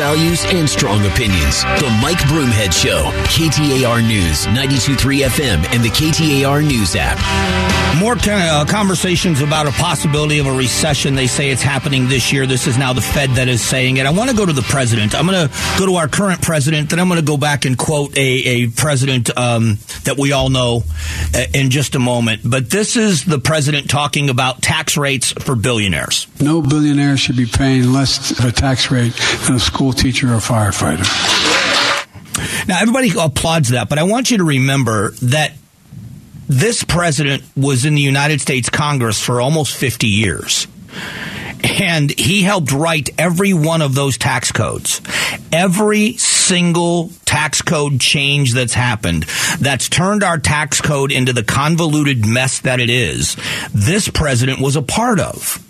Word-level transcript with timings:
values 0.00 0.46
and 0.46 0.66
strong 0.66 1.04
opinions. 1.04 1.62
The 1.62 1.98
Mike 2.00 2.16
Broomhead 2.20 2.72
Show, 2.72 3.04
KTAR 3.28 4.00
News, 4.08 4.46
92.3 4.46 5.26
FM, 5.26 5.74
and 5.74 5.84
the 5.84 5.90
KTAR 5.90 6.66
News 6.66 6.96
app. 6.96 7.18
More 8.00 8.14
uh, 8.14 8.64
conversations 8.66 9.42
about 9.42 9.66
a 9.66 9.72
possibility 9.72 10.38
of 10.38 10.46
a 10.46 10.52
recession. 10.52 11.16
They 11.16 11.26
say 11.26 11.50
it's 11.50 11.60
happening 11.60 12.08
this 12.08 12.32
year. 12.32 12.46
This 12.46 12.66
is 12.66 12.78
now 12.78 12.94
the 12.94 13.02
Fed 13.02 13.30
that 13.30 13.48
is 13.48 13.60
saying 13.60 13.98
it. 13.98 14.06
I 14.06 14.10
want 14.10 14.30
to 14.30 14.36
go 14.36 14.46
to 14.46 14.54
the 14.54 14.62
president. 14.62 15.14
I'm 15.14 15.26
going 15.26 15.48
to 15.48 15.54
go 15.78 15.84
to 15.84 15.96
our 15.96 16.08
current 16.08 16.40
president, 16.40 16.88
then 16.88 16.98
I'm 16.98 17.08
going 17.08 17.20
to 17.20 17.26
go 17.26 17.36
back 17.36 17.66
and 17.66 17.76
quote 17.76 18.16
a, 18.16 18.20
a 18.20 18.68
president 18.68 19.36
um, 19.36 19.76
that 20.04 20.16
we 20.16 20.32
all 20.32 20.48
know 20.48 20.82
uh, 21.34 21.44
in 21.52 21.68
just 21.68 21.94
a 21.94 21.98
moment. 21.98 22.40
But 22.42 22.70
this 22.70 22.96
is 22.96 23.26
the 23.26 23.38
president 23.38 23.90
talking 23.90 24.30
about 24.30 24.62
tax 24.62 24.96
rates 24.96 25.32
for 25.32 25.54
billionaires. 25.54 26.26
No 26.40 26.62
billionaire 26.62 27.18
should 27.18 27.36
be 27.36 27.46
paying 27.46 27.92
less 27.92 28.30
of 28.38 28.46
a 28.46 28.52
tax 28.52 28.90
rate 28.90 29.12
than 29.46 29.56
a 29.56 29.60
school 29.60 29.89
teacher 29.92 30.28
or 30.28 30.38
firefighter. 30.38 31.06
Now, 32.66 32.80
everybody 32.80 33.10
applauds 33.18 33.70
that, 33.70 33.88
but 33.88 33.98
I 33.98 34.04
want 34.04 34.30
you 34.30 34.38
to 34.38 34.44
remember 34.44 35.10
that 35.22 35.52
this 36.48 36.82
president 36.82 37.44
was 37.56 37.84
in 37.84 37.94
the 37.94 38.02
United 38.02 38.40
States 38.40 38.68
Congress 38.68 39.20
for 39.20 39.40
almost 39.40 39.76
50 39.76 40.06
years. 40.06 40.66
And 41.62 42.10
he 42.10 42.42
helped 42.42 42.72
write 42.72 43.10
every 43.18 43.52
one 43.52 43.82
of 43.82 43.94
those 43.94 44.18
tax 44.18 44.50
codes. 44.50 45.00
Every 45.52 46.16
single 46.16 47.10
tax 47.24 47.62
code 47.62 48.00
change 48.00 48.54
that's 48.54 48.74
happened 48.74 49.24
that's 49.60 49.88
turned 49.88 50.24
our 50.24 50.38
tax 50.38 50.80
code 50.80 51.12
into 51.12 51.32
the 51.32 51.44
convoluted 51.44 52.26
mess 52.26 52.60
that 52.60 52.80
it 52.80 52.90
is, 52.90 53.36
this 53.72 54.08
president 54.08 54.60
was 54.60 54.74
a 54.74 54.82
part 54.82 55.20
of 55.20 55.64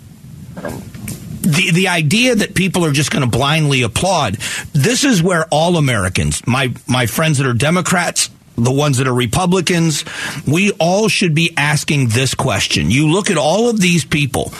the 1.51 1.71
the 1.71 1.87
idea 1.87 2.35
that 2.35 2.53
people 2.53 2.85
are 2.85 2.91
just 2.91 3.11
going 3.11 3.23
to 3.23 3.29
blindly 3.29 3.81
applaud 3.81 4.35
this 4.73 5.03
is 5.03 5.21
where 5.21 5.45
all 5.51 5.77
Americans 5.77 6.45
my 6.47 6.73
my 6.87 7.05
friends 7.05 7.37
that 7.37 7.47
are 7.47 7.53
Democrats 7.53 8.29
the 8.57 8.71
ones 8.71 8.97
that 8.97 9.07
are 9.07 9.13
Republicans, 9.13 10.03
we 10.45 10.71
all 10.73 11.07
should 11.07 11.33
be 11.33 11.53
asking 11.57 12.09
this 12.09 12.33
question. 12.33 12.91
You 12.91 13.07
look 13.07 13.29
at 13.29 13.37
all 13.37 13.69
of 13.69 13.79
these 13.79 14.05
people 14.05 14.51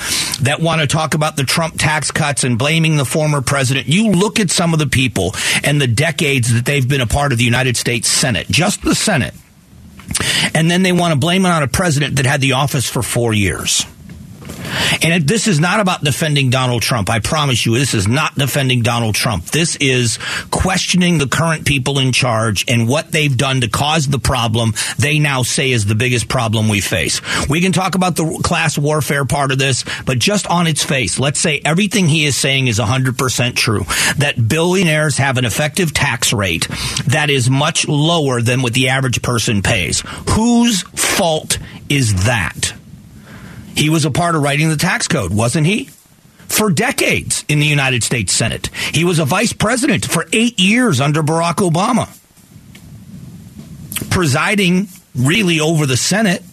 that 0.42 0.59
want 0.59 0.81
to 0.81 0.88
talk 0.88 1.14
about 1.14 1.36
the 1.36 1.44
Trump 1.44 1.75
tax 1.78 2.09
cuts 2.09 2.44
and 2.44 2.58
blaming 2.58 2.97
the 2.97 3.06
former 3.06 3.42
president. 3.42 3.88
You 3.88 4.12
look 4.12 4.39
at 4.39 4.50
some 4.50 4.73
of 4.73 4.80
the 4.80 4.88
people 4.88 5.36
and 5.64 5.80
the 5.80 5.88
decades 5.88 6.53
that 6.53 6.66
they've 6.66 6.88
been 6.88 7.02
a 7.02 7.08
part 7.08 7.31
of 7.31 7.38
the 7.38 7.44
United 7.44 7.78
States 7.78 8.08
Senate, 8.08 8.47
just 8.47 8.81
the 8.81 8.95
Senate. 8.95 9.34
And 10.53 10.69
then 10.69 10.84
they 10.84 10.92
want 10.92 11.14
to 11.14 11.19
blame 11.19 11.45
it 11.45 11.50
on 11.50 11.64
a 11.64 11.67
president 11.67 12.17
that 12.17 12.25
had 12.25 12.42
the 12.42 12.53
office 12.53 12.89
for 12.89 13.02
four 13.02 13.34
years. 13.34 13.86
And 15.02 15.28
this 15.28 15.48
is 15.48 15.59
not 15.59 15.80
about 15.80 16.04
defending 16.04 16.50
Donald 16.50 16.81
Trump. 16.81 17.09
I 17.09 17.20
promise 17.20 17.66
you, 17.66 17.78
this 17.78 17.94
is 17.94 18.08
not 18.08 18.36
defending 18.36 18.81
Donald 18.81 19.16
Trump. 19.16 19.45
This 19.45 19.76
is 19.78 20.18
questioning 20.52 21.18
the 21.18 21.28
current 21.28 21.66
people 21.66 22.00
in 22.00 22.12
charge 22.12 22.66
and 22.68 22.88
what 22.88 23.12
they've 23.12 23.36
done 23.36 23.62
to 23.62 23.70
cause 23.70 24.08
the 24.08 24.20
problem 24.20 24.73
they 24.98 25.20
now 25.20 25.44
say 25.44 25.72
is 25.72 25.86
the 25.86 25.95
biggest 25.95 26.28
problem 26.28 26.70
we 26.70 26.81
face. 26.81 27.22
We 27.50 27.62
can 27.62 27.72
talk 27.72 27.95
about 27.95 28.16
the 28.16 28.40
class 28.44 28.78
warfare 28.78 29.26
part 29.26 29.52
of 29.52 29.59
this, 29.59 29.84
but 30.06 30.20
just 30.20 30.48
on 30.48 30.68
its 30.68 30.84
face, 30.84 31.20
let's 31.20 31.40
say 31.40 31.62
everything 31.64 32.08
he 32.08 32.25
is 32.25 32.36
saying 32.36 32.68
is 32.68 32.80
100% 32.80 33.56
true. 33.56 33.86
That 34.18 34.48
billionaires 34.48 35.18
have 35.18 35.38
an 35.38 35.46
effective 35.46 35.94
tax 35.94 36.34
rate 36.34 36.68
that 37.08 37.30
is 37.30 37.50
much 37.50 37.88
lower 37.88 38.42
than 38.42 38.62
what 38.62 38.73
the 38.73 38.90
average 38.90 39.22
person 39.22 39.62
pays. 39.62 40.03
Whose 40.30 40.81
fault 40.81 41.58
is 41.90 42.25
that? 42.25 42.73
He 43.75 43.89
was 43.89 44.05
a 44.05 44.11
part 44.11 44.36
of 44.36 44.41
writing 44.41 44.69
the 44.69 44.77
tax 44.77 45.08
code, 45.08 45.33
wasn't 45.33 45.67
he? 45.67 45.89
For 46.47 46.69
decades 46.69 47.45
in 47.47 47.59
the 47.59 47.66
United 47.66 48.03
States 48.03 48.33
Senate. 48.33 48.69
He 48.94 49.06
was 49.06 49.19
a 49.19 49.25
vice 49.25 49.53
president 49.53 50.06
for 50.06 50.25
eight 50.34 50.59
years 50.59 51.00
under 51.00 51.23
Barack 51.23 51.56
Obama, 51.56 52.09
presiding 54.09 54.88
really 55.16 55.59
over 55.59 55.85
the 55.85 55.97
Senate. 55.97 56.44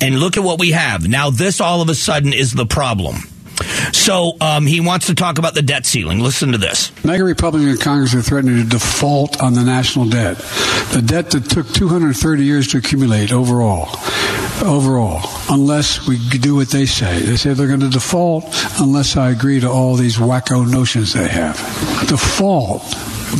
And 0.00 0.18
look 0.18 0.36
at 0.36 0.42
what 0.42 0.58
we 0.58 0.72
have. 0.72 1.08
Now, 1.08 1.30
this 1.30 1.60
all 1.60 1.80
of 1.80 1.88
a 1.88 1.94
sudden 1.94 2.32
is 2.32 2.52
the 2.52 2.66
problem. 2.66 3.16
So 3.92 4.36
um, 4.40 4.66
he 4.66 4.80
wants 4.80 5.06
to 5.06 5.14
talk 5.14 5.38
about 5.38 5.54
the 5.54 5.62
debt 5.62 5.86
ceiling. 5.86 6.20
Listen 6.20 6.52
to 6.52 6.58
this. 6.58 6.92
MAGA 7.04 7.24
Republican 7.24 7.76
Congress 7.78 8.14
are 8.14 8.22
threatening 8.22 8.62
to 8.62 8.68
default 8.68 9.40
on 9.42 9.54
the 9.54 9.62
national 9.62 10.06
debt. 10.06 10.36
The 10.92 11.02
debt 11.04 11.30
that 11.30 11.48
took 11.50 11.68
230 11.68 12.44
years 12.44 12.68
to 12.68 12.78
accumulate 12.78 13.32
overall. 13.32 13.88
Overall, 14.62 15.22
unless 15.48 16.06
we 16.06 16.18
do 16.38 16.54
what 16.54 16.68
they 16.68 16.86
say. 16.86 17.18
They 17.20 17.36
say 17.36 17.52
they're 17.52 17.66
going 17.66 17.80
to 17.80 17.88
default 17.88 18.44
unless 18.78 19.16
I 19.16 19.30
agree 19.30 19.58
to 19.60 19.68
all 19.68 19.96
these 19.96 20.18
wacko 20.18 20.70
notions 20.70 21.14
they 21.14 21.28
have. 21.28 21.56
Default 22.06 22.82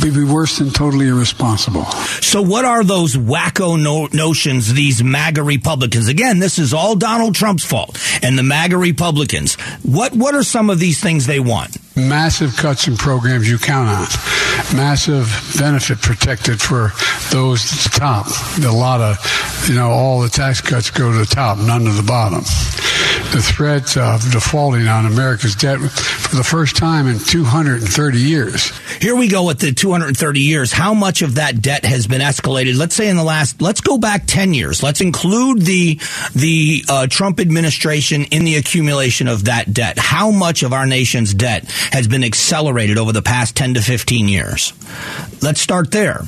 would 0.01 0.13
be 0.13 0.23
worse 0.23 0.57
than 0.57 0.71
totally 0.71 1.07
irresponsible. 1.07 1.85
So, 2.21 2.41
what 2.41 2.65
are 2.65 2.83
those 2.83 3.15
wacko 3.15 3.81
no- 3.81 4.07
notions, 4.11 4.73
these 4.73 5.03
MAGA 5.03 5.43
Republicans? 5.43 6.07
Again, 6.07 6.39
this 6.39 6.59
is 6.59 6.73
all 6.73 6.95
Donald 6.95 7.35
Trump's 7.35 7.65
fault 7.65 7.97
and 8.21 8.37
the 8.37 8.43
MAGA 8.43 8.77
Republicans. 8.77 9.55
What, 9.83 10.13
what 10.13 10.35
are 10.35 10.43
some 10.43 10.69
of 10.69 10.79
these 10.79 11.01
things 11.01 11.25
they 11.25 11.39
want? 11.39 11.77
Massive 11.95 12.55
cuts 12.57 12.87
in 12.87 12.97
programs 12.97 13.49
you 13.49 13.59
count 13.59 13.87
on. 13.87 14.07
Massive 14.75 15.27
benefit 15.59 16.01
protected 16.01 16.59
for 16.59 16.91
those 17.31 17.63
at 17.71 17.91
the 17.91 17.99
top. 17.99 18.27
A 18.63 18.71
lot 18.71 18.99
of, 18.99 19.69
you 19.69 19.75
know, 19.75 19.91
all 19.91 20.21
the 20.21 20.29
tax 20.29 20.59
cuts 20.61 20.89
go 20.89 21.11
to 21.11 21.19
the 21.19 21.25
top, 21.25 21.57
none 21.59 21.85
to 21.85 21.91
the 21.91 22.03
bottom. 22.03 22.43
The 23.33 23.41
threat 23.41 23.97
of 23.97 24.21
defaulting 24.31 24.87
on 24.87 25.07
America's 25.07 25.55
debt 25.55 25.79
for 25.79 26.35
the 26.35 26.43
first 26.43 26.77
time 26.77 27.07
in 27.07 27.17
230 27.17 28.19
years. 28.19 28.71
Here 29.01 29.15
we 29.15 29.27
go 29.27 29.47
with 29.47 29.57
the 29.57 29.71
230 29.71 30.39
years. 30.39 30.71
How 30.71 30.93
much 30.93 31.23
of 31.23 31.35
that 31.35 31.59
debt 31.59 31.83
has 31.83 32.05
been 32.05 32.21
escalated? 32.21 32.77
Let's 32.77 32.95
say 32.95 33.09
in 33.09 33.17
the 33.17 33.23
last, 33.23 33.59
let's 33.59 33.81
go 33.81 33.97
back 33.97 34.25
10 34.27 34.53
years. 34.53 34.83
Let's 34.83 35.01
include 35.01 35.63
the, 35.63 35.99
the 36.35 36.85
uh, 36.87 37.07
Trump 37.07 37.39
administration 37.39 38.25
in 38.25 38.43
the 38.43 38.57
accumulation 38.57 39.27
of 39.27 39.45
that 39.45 39.73
debt. 39.73 39.97
How 39.97 40.29
much 40.29 40.61
of 40.61 40.71
our 40.71 40.85
nation's 40.85 41.33
debt 41.33 41.65
has 41.91 42.07
been 42.07 42.23
accelerated 42.23 42.99
over 42.99 43.11
the 43.11 43.23
past 43.23 43.55
10 43.55 43.73
to 43.73 43.81
15 43.81 44.27
years? 44.27 44.73
Let's 45.41 45.59
start 45.59 45.89
there. 45.89 46.21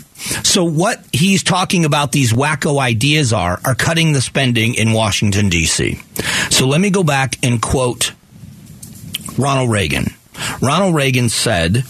So 0.44 0.63
what 0.63 1.03
he's 1.12 1.44
talking 1.44 1.86
about 1.86 2.12
these 2.12 2.34
wacko 2.34 2.80
ideas 2.80 3.34
are, 3.34 3.59
are 3.63 3.75
cutting 3.75 4.13
the 4.13 4.22
spending 4.22 4.75
in 4.75 4.94
Washington 4.94 5.50
DC. 5.50 6.02
So 6.52 6.68
let 6.68 6.81
me 6.81 6.90
go 6.90 7.03
back 7.03 7.38
and 7.44 7.62
quote 7.62 8.13
Ronald 9.38 9.69
Reagan. 9.69 10.06
Ronald 10.62 10.96
Reagan 10.96 11.30
said 11.30 11.84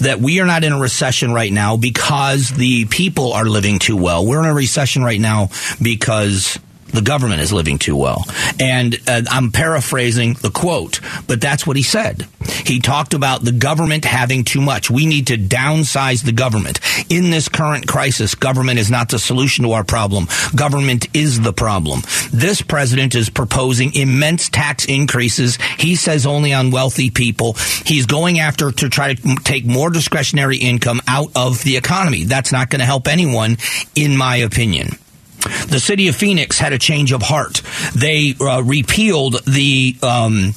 that 0.00 0.20
we 0.20 0.40
are 0.40 0.46
not 0.46 0.64
in 0.64 0.72
a 0.72 0.80
recession 0.80 1.32
right 1.32 1.52
now 1.52 1.76
because 1.76 2.48
the 2.50 2.84
people 2.86 3.32
are 3.32 3.44
living 3.44 3.78
too 3.78 3.96
well. 3.96 4.26
We're 4.26 4.40
in 4.40 4.48
a 4.48 4.54
recession 4.54 5.04
right 5.04 5.20
now 5.20 5.50
because 5.80 6.58
the 6.92 7.02
government 7.02 7.40
is 7.40 7.52
living 7.52 7.78
too 7.78 7.96
well. 7.96 8.24
And 8.60 8.96
uh, 9.08 9.22
I'm 9.30 9.50
paraphrasing 9.50 10.34
the 10.34 10.50
quote, 10.50 11.00
but 11.26 11.40
that's 11.40 11.66
what 11.66 11.76
he 11.76 11.82
said. 11.82 12.26
He 12.64 12.80
talked 12.80 13.14
about 13.14 13.44
the 13.44 13.52
government 13.52 14.04
having 14.04 14.44
too 14.44 14.60
much. 14.60 14.90
We 14.90 15.06
need 15.06 15.28
to 15.28 15.36
downsize 15.36 16.24
the 16.24 16.32
government. 16.32 16.80
In 17.10 17.30
this 17.30 17.48
current 17.48 17.86
crisis, 17.86 18.34
government 18.34 18.78
is 18.78 18.90
not 18.90 19.08
the 19.08 19.18
solution 19.18 19.64
to 19.64 19.72
our 19.72 19.84
problem. 19.84 20.28
Government 20.54 21.08
is 21.14 21.40
the 21.40 21.52
problem. 21.52 22.02
This 22.32 22.62
president 22.62 23.14
is 23.14 23.30
proposing 23.30 23.94
immense 23.94 24.48
tax 24.48 24.84
increases. 24.84 25.58
He 25.78 25.96
says 25.96 26.26
only 26.26 26.52
on 26.52 26.70
wealthy 26.70 27.10
people. 27.10 27.54
He's 27.84 28.06
going 28.06 28.38
after 28.38 28.70
to 28.70 28.88
try 28.88 29.14
to 29.14 29.36
take 29.44 29.64
more 29.64 29.90
discretionary 29.90 30.58
income 30.58 31.00
out 31.08 31.30
of 31.34 31.62
the 31.62 31.76
economy. 31.76 32.24
That's 32.24 32.52
not 32.52 32.70
going 32.70 32.80
to 32.80 32.86
help 32.86 33.08
anyone, 33.08 33.58
in 33.94 34.16
my 34.16 34.36
opinion. 34.36 34.98
The 35.42 35.80
city 35.80 36.08
of 36.08 36.16
Phoenix 36.16 36.58
had 36.58 36.72
a 36.72 36.78
change 36.78 37.12
of 37.12 37.22
heart. 37.22 37.62
They 37.94 38.34
uh, 38.40 38.62
repealed 38.62 39.44
the 39.44 39.96
um, 40.02 40.54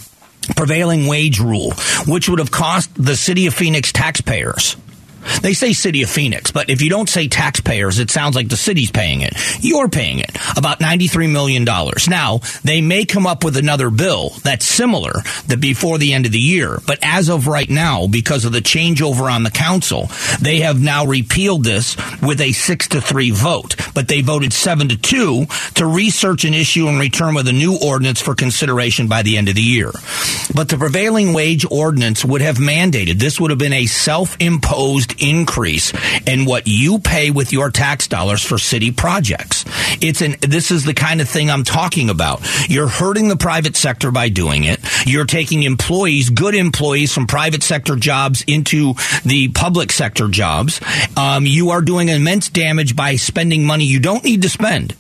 prevailing 0.56 1.08
wage 1.08 1.40
rule, 1.40 1.72
which 2.08 2.30
would 2.30 2.40
have 2.40 2.52
cost 2.52 2.90
the 2.96 3.16
city 3.16 3.48
of 3.48 3.54
Phoenix 3.54 3.92
taxpayers 3.92 4.76
they 5.42 5.54
say 5.54 5.74
City 5.74 6.04
of 6.04 6.10
Phoenix, 6.10 6.52
but 6.52 6.70
if 6.70 6.82
you 6.82 6.90
don't 6.90 7.10
say 7.10 7.28
taxpayers, 7.28 8.00
it 8.00 8.10
sounds 8.10 8.36
like 8.36 8.50
the 8.50 8.58
city's 8.58 8.92
paying 8.92 9.22
it. 9.22 9.34
You're 9.64 9.90
paying 9.90 10.20
it. 10.20 10.36
About 10.58 10.80
$93 10.80 11.32
million. 11.32 11.64
Now, 11.64 12.40
they 12.64 12.82
may 12.82 13.06
come 13.06 13.28
up 13.28 13.44
with 13.44 13.58
another 13.58 13.90
bill 13.90 14.30
that's 14.44 14.66
similar 14.66 15.14
that 15.48 15.60
before 15.60 15.98
the 15.98 16.14
end 16.14 16.26
of 16.26 16.32
the 16.32 16.40
year. 16.40 16.80
But 16.86 17.00
as 17.02 17.30
of 17.30 17.48
right 17.48 17.70
now, 17.70 18.08
because 18.08 18.46
of 18.46 18.52
the 18.52 18.60
changeover 18.60 19.32
on 19.32 19.44
the 19.44 19.52
council, 19.52 20.10
they 20.42 20.60
have 20.60 20.82
now 20.82 21.06
repealed 21.06 21.64
this 21.64 21.96
with 22.22 22.42
a 22.42 22.52
six 22.52 22.88
to 22.90 23.02
three 23.02 23.32
vote. 23.32 23.76
But 23.94 24.08
they 24.08 24.22
voted 24.22 24.54
seven 24.54 24.90
to 24.90 24.98
two 24.98 25.46
to 25.76 25.86
research 25.86 26.46
an 26.46 26.54
issue 26.54 26.88
and 26.88 27.00
return 27.00 27.36
with 27.36 27.48
a 27.48 27.54
new 27.54 27.78
ordinance 27.82 28.22
for 28.22 28.36
consideration 28.36 29.08
by 29.08 29.22
the 29.22 29.38
end 29.38 29.50
of 29.50 29.56
the 29.56 29.62
year. 29.62 29.92
But 30.54 30.70
the 30.70 30.78
prevailing 30.78 31.34
wage 31.34 31.66
ordinance 31.70 32.24
would 32.24 32.42
have 32.42 32.58
mandated 32.58 33.20
this 33.20 33.40
would 33.40 33.52
have 33.52 33.60
been 33.60 33.74
a 33.74 33.86
self 33.86 34.36
imposed 34.40 35.15
increase 35.20 35.94
in 36.28 36.46
what 36.46 36.64
you 36.66 37.00
pay 37.00 37.32
with 37.32 37.52
your 37.52 37.70
tax 37.70 38.08
dollars 38.08 38.44
for 38.44 38.58
city 38.58 38.92
projects. 38.92 39.66
It's 40.02 40.22
an 40.22 40.36
this 40.42 40.72
is 40.72 40.86
the 40.86 40.94
kind 40.94 41.22
of 41.22 41.30
thing 41.30 41.50
I'm 41.50 41.64
talking 41.64 42.10
about. 42.10 42.42
You're 42.70 42.88
hurting 42.88 43.28
the 43.28 43.38
private 43.38 43.76
sector 43.76 44.12
by 44.12 44.30
doing 44.30 44.64
it. 44.64 44.80
You're 45.06 45.26
taking 45.26 45.64
employees, 45.64 46.30
good 46.30 46.56
employees 46.56 47.14
from 47.14 47.28
private 47.28 47.64
sector 47.64 47.96
jobs 47.96 48.44
into 48.48 48.94
the 49.24 49.50
public 49.50 49.92
sector 49.92 50.28
jobs. 50.28 50.82
Um, 51.18 51.46
you 51.46 51.72
are 51.72 51.82
doing 51.82 52.10
immense 52.10 52.50
damage 52.50 52.96
by 52.96 53.16
spending 53.16 53.64
money 53.64 53.86
you 53.86 54.00
don't 54.00 54.24
need 54.24 54.42
to 54.42 54.50
spend. 54.50 54.96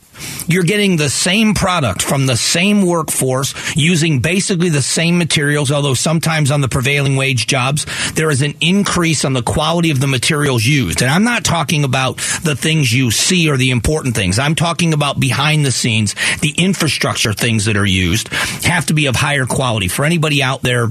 You're 0.48 0.64
getting 0.64 0.98
the 0.98 1.10
same 1.10 1.54
product 1.54 2.02
from 2.02 2.26
the 2.26 2.38
same 2.38 2.86
workforce 2.86 3.54
using 3.76 4.20
basically 4.20 4.70
the 4.70 4.82
same 4.82 5.18
materials, 5.18 5.72
although 5.72 5.94
sometimes 5.94 6.52
on 6.52 6.62
the 6.62 6.68
prevailing 6.68 7.16
wage 7.16 7.48
jobs, 7.48 7.86
there 8.14 8.30
is 8.30 8.42
an 8.42 8.56
increase 8.62 9.26
on 9.26 9.34
the 9.34 9.42
quality 9.42 9.92
of 9.92 10.00
the 10.00 10.08
materials 10.08 10.66
used. 10.66 11.02
And 11.02 11.12
I'm 11.12 11.24
not 11.24 11.44
talking 11.44 11.84
about 11.84 12.18
the 12.44 12.56
things 12.56 12.94
you 12.94 13.12
see 13.12 13.50
or 13.50 13.58
the 13.58 13.72
important 13.72 14.16
things. 14.16 14.40
I'm 14.40 14.56
talking 14.56 14.94
about 14.94 15.20
behind 15.20 15.66
the 15.66 15.72
scenes, 15.72 16.16
the 16.42 16.54
infrastructure 16.58 17.34
things 17.34 17.66
that 17.66 17.78
are 17.78 17.86
used 17.86 18.30
have 18.64 18.86
to 18.88 18.94
be 18.94 19.08
of 19.08 19.16
higher 19.16 19.46
quality. 19.46 19.88
For 19.88 20.06
anybody 20.06 20.42
out 20.44 20.62
there 20.62 20.90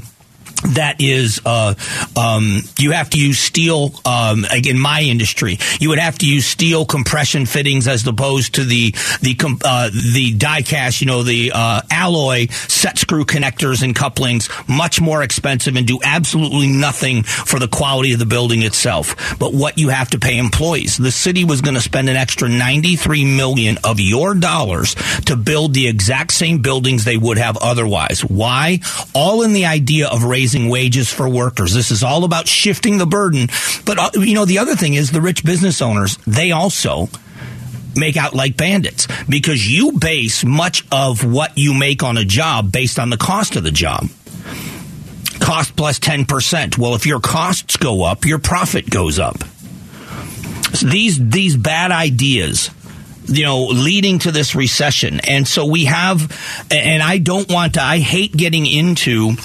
that 0.75 0.97
is 1.01 1.41
uh, 1.45 1.75
um, 2.17 2.61
you 2.79 2.93
have 2.93 3.11
to 3.11 3.19
use 3.19 3.39
steel 3.39 3.93
um, 4.05 4.45
in 4.65 4.79
my 4.79 5.01
industry 5.03 5.59
you 5.81 5.89
would 5.89 5.99
have 5.99 6.19
to 6.19 6.27
use 6.27 6.47
steel 6.47 6.85
compression 6.85 7.47
fittings 7.47 7.87
as 7.89 8.07
opposed 8.07 8.55
to 8.55 8.65
the 8.65 8.91
the 9.21 9.37
uh, 9.65 9.91
the 10.13 10.35
die 10.37 10.63
cast 10.63 11.01
you 11.01 11.07
know 11.07 11.23
the 11.23 11.53
uh, 11.55 11.81
alloy 11.91 12.47
set 12.49 12.99
screw 12.99 13.25
connectors 13.25 13.83
and 13.83 13.95
couplings 13.95 14.49
much 14.69 15.01
more 15.01 15.23
expensive 15.23 15.77
and 15.77 15.87
do 15.87 15.99
absolutely 16.05 16.69
nothing 16.69 17.23
for 17.23 17.59
the 17.59 17.69
quality 17.69 18.13
of 18.13 18.19
the 18.19 18.27
building 18.27 18.63
itself. 18.63 19.39
But 19.39 19.53
what 19.53 19.79
you 19.79 19.89
have 19.89 20.11
to 20.11 20.19
pay 20.19 20.39
employees. 20.39 20.97
The 20.97 21.11
city 21.11 21.45
was 21.45 21.61
going 21.61 21.75
to 21.75 21.81
spend 21.81 22.09
an 22.09 22.17
extra 22.17 22.49
93 22.49 23.25
million 23.37 23.79
of 23.85 24.01
your 24.01 24.35
dollars 24.35 24.95
to 25.27 25.37
build 25.37 25.75
the 25.75 25.89
exact 25.89 26.33
same 26.33 26.59
buildings 26.59 27.05
they 27.05 27.17
would 27.17 27.39
have 27.39 27.57
otherwise. 27.59 28.25
Why? 28.25 28.81
All 29.15 29.43
in 29.43 29.53
the 29.53 29.67
idea 29.67 30.09
of 30.09 30.25
raising 30.25 30.44
raising 30.45 30.69
wages 30.69 31.11
for 31.11 31.27
workers. 31.27 31.73
This 31.73 31.91
is 31.91 32.03
all 32.03 32.23
about 32.25 32.47
shifting 32.47 32.99
the 32.99 33.07
burden. 33.07 33.49
But, 33.87 33.99
uh, 33.99 34.11
you 34.21 34.35
know, 34.35 34.45
the 34.45 34.59
other 34.59 34.77
thing 34.77 34.93
is 34.93 35.11
the 35.11 35.23
rich 35.23 35.43
business 35.43 35.81
owners, 35.81 36.19
they 36.27 36.53
also 36.53 37.09
make 37.97 38.19
out 38.19 38.35
like 38.35 38.55
bandits 38.55 39.09
because 39.27 39.67
you 39.67 39.93
base 39.93 40.45
much 40.45 40.85
of 40.93 41.25
what 41.25 41.57
you 41.57 41.73
make 41.73 42.03
on 42.03 42.19
a 42.19 42.27
job 42.27 42.71
based 42.71 42.99
on 42.99 43.09
the 43.09 43.17
cost 43.17 43.57
of 43.57 43.63
the 43.63 43.71
job. 43.71 44.07
Cost 45.41 45.77
plus 45.77 45.99
10%. 45.99 46.77
Well, 46.77 46.95
if 46.95 47.07
your 47.07 47.21
costs 47.21 47.79
go 47.79 48.05
up, 48.05 48.27
your 48.27 48.39
profit 48.39 48.91
goes 48.91 49.19
up. 49.19 49.39
So 50.75 50.89
these, 50.89 51.27
these 51.27 51.57
bad 51.57 51.91
ideas 51.91 52.69
you 53.27 53.45
know, 53.45 53.65
leading 53.69 54.19
to 54.19 54.31
this 54.31 54.55
recession. 54.55 55.21
And 55.21 55.49
so 55.49 55.65
we 55.65 55.87
have, 55.87 56.21
and 56.71 57.03
I 57.03 57.17
don't 57.17 57.51
want 57.51 57.75
to, 57.75 57.83
I 57.83 58.01
hate 58.01 58.37
getting 58.37 58.67
into 58.67 59.37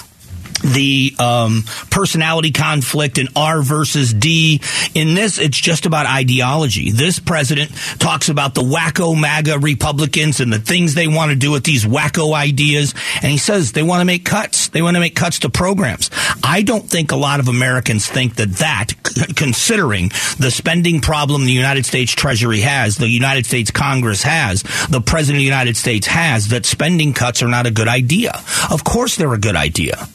the 0.61 1.13
um, 1.19 1.63
personality 1.89 2.51
conflict 2.51 3.17
in 3.17 3.27
R 3.35 3.61
versus 3.61 4.13
D. 4.13 4.61
In 4.94 5.13
this, 5.13 5.39
it's 5.39 5.57
just 5.57 5.85
about 5.85 6.06
ideology. 6.06 6.91
This 6.91 7.19
president 7.19 7.71
talks 8.00 8.29
about 8.29 8.53
the 8.53 8.61
wacko 8.61 9.19
MAGA 9.19 9.59
Republicans 9.59 10.39
and 10.39 10.51
the 10.51 10.59
things 10.59 10.94
they 10.94 11.07
want 11.07 11.31
to 11.31 11.35
do 11.35 11.51
with 11.51 11.63
these 11.63 11.85
wacko 11.85 12.33
ideas. 12.33 12.94
And 13.21 13.31
he 13.31 13.38
says 13.38 13.71
they 13.71 13.83
want 13.83 14.01
to 14.01 14.06
make 14.06 14.25
cuts. 14.25 14.69
They 14.69 14.81
want 14.81 14.95
to 14.95 15.00
make 15.00 15.15
cuts 15.15 15.39
to 15.39 15.50
programs. 15.50 16.09
I 16.44 16.61
don't 16.61 16.88
think 16.89 17.11
a 17.11 17.15
lot 17.15 17.39
of 17.39 17.47
Americans 17.47 18.07
think 18.07 18.35
that 18.35 18.50
that, 18.57 18.94
considering 19.35 20.09
the 20.38 20.51
spending 20.51 21.01
problem 21.01 21.45
the 21.45 21.51
United 21.51 21.85
States 21.85 22.11
Treasury 22.11 22.61
has, 22.61 22.97
the 22.97 23.07
United 23.07 23.45
States 23.45 23.71
Congress 23.71 24.23
has, 24.23 24.63
the 24.89 25.01
President 25.01 25.38
of 25.38 25.41
the 25.41 25.45
United 25.45 25.77
States 25.77 26.07
has, 26.07 26.50
that 26.50 26.65
spending 26.65 27.13
cuts 27.13 27.41
are 27.41 27.47
not 27.47 27.65
a 27.65 27.71
good 27.71 27.88
idea. 27.88 28.31
Of 28.69 28.83
course 28.83 29.15
they're 29.15 29.33
a 29.33 29.39
good 29.39 29.56
idea. 29.56 30.07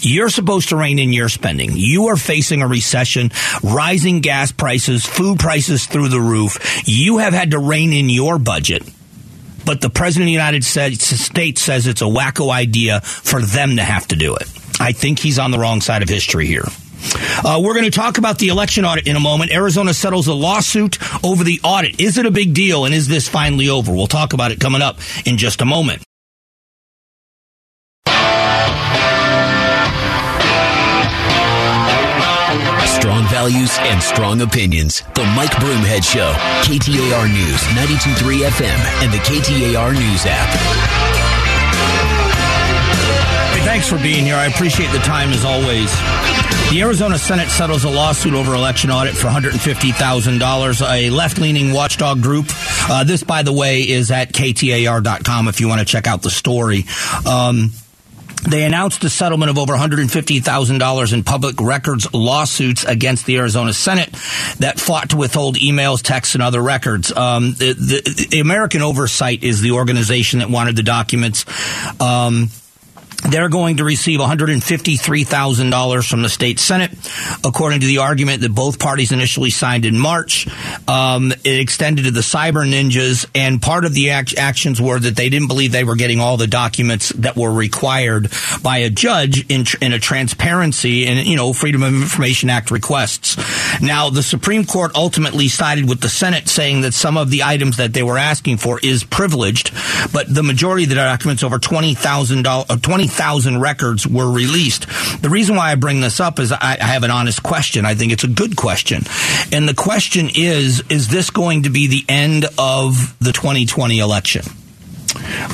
You're 0.00 0.30
supposed 0.30 0.70
to 0.70 0.76
rein 0.76 0.98
in 0.98 1.12
your 1.12 1.28
spending. 1.28 1.72
You 1.74 2.08
are 2.08 2.16
facing 2.16 2.62
a 2.62 2.68
recession, 2.68 3.30
rising 3.62 4.20
gas 4.20 4.52
prices, 4.52 5.04
food 5.04 5.38
prices 5.38 5.86
through 5.86 6.08
the 6.08 6.20
roof. 6.20 6.82
You 6.86 7.18
have 7.18 7.32
had 7.32 7.52
to 7.52 7.58
rein 7.58 7.92
in 7.92 8.08
your 8.08 8.38
budget. 8.38 8.82
But 9.64 9.80
the 9.80 9.90
President 9.90 10.24
of 10.24 10.28
the 10.28 10.32
United 10.32 10.64
States 10.64 11.60
says 11.60 11.86
it's 11.86 12.00
a 12.00 12.06
wacko 12.06 12.50
idea 12.50 13.00
for 13.02 13.42
them 13.42 13.76
to 13.76 13.82
have 13.82 14.08
to 14.08 14.16
do 14.16 14.34
it. 14.34 14.48
I 14.80 14.92
think 14.92 15.18
he's 15.18 15.38
on 15.38 15.50
the 15.50 15.58
wrong 15.58 15.80
side 15.80 16.02
of 16.02 16.08
history 16.08 16.46
here. 16.46 16.64
Uh, 17.44 17.60
we're 17.62 17.74
going 17.74 17.84
to 17.84 17.90
talk 17.90 18.18
about 18.18 18.38
the 18.38 18.48
election 18.48 18.84
audit 18.84 19.06
in 19.06 19.16
a 19.16 19.20
moment. 19.20 19.52
Arizona 19.52 19.94
settles 19.94 20.26
a 20.26 20.34
lawsuit 20.34 20.98
over 21.24 21.44
the 21.44 21.60
audit. 21.62 22.00
Is 22.00 22.18
it 22.18 22.26
a 22.26 22.30
big 22.30 22.54
deal 22.54 22.84
and 22.84 22.94
is 22.94 23.08
this 23.08 23.28
finally 23.28 23.68
over? 23.68 23.92
We'll 23.92 24.06
talk 24.06 24.32
about 24.32 24.52
it 24.52 24.60
coming 24.60 24.82
up 24.82 24.98
in 25.24 25.36
just 25.36 25.60
a 25.60 25.64
moment. 25.64 26.02
Values 33.48 33.78
and 33.80 34.02
strong 34.02 34.42
opinions. 34.42 35.02
The 35.14 35.24
Mike 35.34 35.52
Broomhead 35.52 36.04
Show, 36.04 36.32
KTAR 36.68 37.32
News, 37.32 37.62
92.3 37.72 38.46
FM, 38.46 38.78
and 39.02 39.10
the 39.10 39.16
KTAR 39.18 39.94
News 39.94 40.26
app. 40.26 40.48
Hey, 43.54 43.64
thanks 43.64 43.88
for 43.88 43.96
being 43.98 44.24
here. 44.24 44.34
I 44.34 44.46
appreciate 44.46 44.92
the 44.92 44.98
time 44.98 45.30
as 45.30 45.46
always. 45.46 45.90
The 46.70 46.82
Arizona 46.82 47.16
Senate 47.16 47.48
settles 47.48 47.84
a 47.84 47.90
lawsuit 47.90 48.34
over 48.34 48.54
election 48.54 48.90
audit 48.90 49.16
for 49.16 49.28
$150,000. 49.28 50.90
A 50.90 51.10
left 51.10 51.38
leaning 51.38 51.72
watchdog 51.72 52.20
group. 52.20 52.46
Uh, 52.90 53.04
this, 53.04 53.22
by 53.22 53.42
the 53.42 53.52
way, 53.52 53.80
is 53.80 54.10
at 54.10 54.34
KTAR.com 54.34 55.48
if 55.48 55.60
you 55.60 55.68
want 55.68 55.78
to 55.78 55.86
check 55.86 56.06
out 56.06 56.20
the 56.20 56.30
story. 56.30 56.84
Um, 57.24 57.70
they 58.46 58.64
announced 58.64 59.02
a 59.04 59.10
settlement 59.10 59.50
of 59.50 59.58
over 59.58 59.74
$150,000 59.74 61.12
in 61.12 61.24
public 61.24 61.60
records 61.60 62.12
lawsuits 62.14 62.84
against 62.84 63.26
the 63.26 63.36
Arizona 63.36 63.72
Senate 63.72 64.10
that 64.58 64.78
fought 64.78 65.10
to 65.10 65.16
withhold 65.16 65.56
emails, 65.56 66.02
texts, 66.02 66.34
and 66.34 66.42
other 66.42 66.62
records. 66.62 67.14
Um, 67.14 67.54
the, 67.54 67.72
the, 67.72 68.26
the, 68.30 68.40
American 68.40 68.82
Oversight 68.82 69.42
is 69.42 69.60
the 69.60 69.72
organization 69.72 70.38
that 70.38 70.50
wanted 70.50 70.76
the 70.76 70.82
documents. 70.82 71.44
Um, 72.00 72.50
they're 73.24 73.48
going 73.48 73.78
to 73.78 73.84
receive 73.84 74.20
$153,000 74.20 76.08
from 76.08 76.22
the 76.22 76.28
state 76.28 76.60
Senate, 76.60 76.92
according 77.44 77.80
to 77.80 77.86
the 77.86 77.98
argument 77.98 78.42
that 78.42 78.54
both 78.54 78.78
parties 78.78 79.10
initially 79.10 79.50
signed 79.50 79.84
in 79.84 79.98
March. 79.98 80.46
Um, 80.86 81.32
it 81.32 81.60
extended 81.60 82.04
to 82.04 82.12
the 82.12 82.20
cyber 82.20 82.64
ninjas, 82.64 83.26
and 83.34 83.60
part 83.60 83.84
of 83.84 83.92
the 83.92 84.10
act- 84.10 84.38
actions 84.38 84.80
were 84.80 85.00
that 85.00 85.16
they 85.16 85.28
didn't 85.30 85.48
believe 85.48 85.72
they 85.72 85.82
were 85.82 85.96
getting 85.96 86.20
all 86.20 86.36
the 86.36 86.46
documents 86.46 87.08
that 87.10 87.36
were 87.36 87.52
required 87.52 88.30
by 88.62 88.78
a 88.78 88.90
judge 88.90 89.44
in, 89.50 89.64
tr- 89.64 89.78
in 89.80 89.92
a 89.92 89.98
transparency 89.98 91.06
and, 91.06 91.26
you 91.26 91.34
know, 91.34 91.52
Freedom 91.52 91.82
of 91.82 91.92
Information 91.92 92.50
Act 92.50 92.70
requests. 92.70 93.36
Now, 93.82 94.10
the 94.10 94.22
Supreme 94.22 94.64
Court 94.64 94.92
ultimately 94.94 95.48
sided 95.48 95.88
with 95.88 96.00
the 96.00 96.08
Senate, 96.08 96.48
saying 96.48 96.82
that 96.82 96.94
some 96.94 97.16
of 97.16 97.30
the 97.30 97.42
items 97.42 97.78
that 97.78 97.92
they 97.92 98.04
were 98.04 98.18
asking 98.18 98.58
for 98.58 98.78
is 98.80 99.02
privileged, 99.02 99.72
but 100.12 100.32
the 100.32 100.44
majority 100.44 100.84
of 100.84 100.90
the 100.90 100.94
documents, 100.94 101.42
over 101.42 101.58
$20,000, 101.58 102.82
20 102.82 103.07
20,000 103.08 103.60
records 103.60 104.06
were 104.06 104.30
released. 104.30 104.86
The 105.22 105.30
reason 105.30 105.56
why 105.56 105.72
I 105.72 105.74
bring 105.76 106.00
this 106.00 106.20
up 106.20 106.38
is 106.38 106.52
I, 106.52 106.76
I 106.80 106.84
have 106.84 107.04
an 107.04 107.10
honest 107.10 107.42
question. 107.42 107.86
I 107.86 107.94
think 107.94 108.12
it's 108.12 108.24
a 108.24 108.28
good 108.28 108.54
question. 108.54 109.02
And 109.50 109.66
the 109.66 109.74
question 109.74 110.28
is, 110.34 110.82
is 110.90 111.08
this 111.08 111.30
going 111.30 111.62
to 111.62 111.70
be 111.70 111.86
the 111.86 112.04
end 112.08 112.44
of 112.58 113.16
the 113.18 113.32
2020 113.32 113.98
election? 113.98 114.42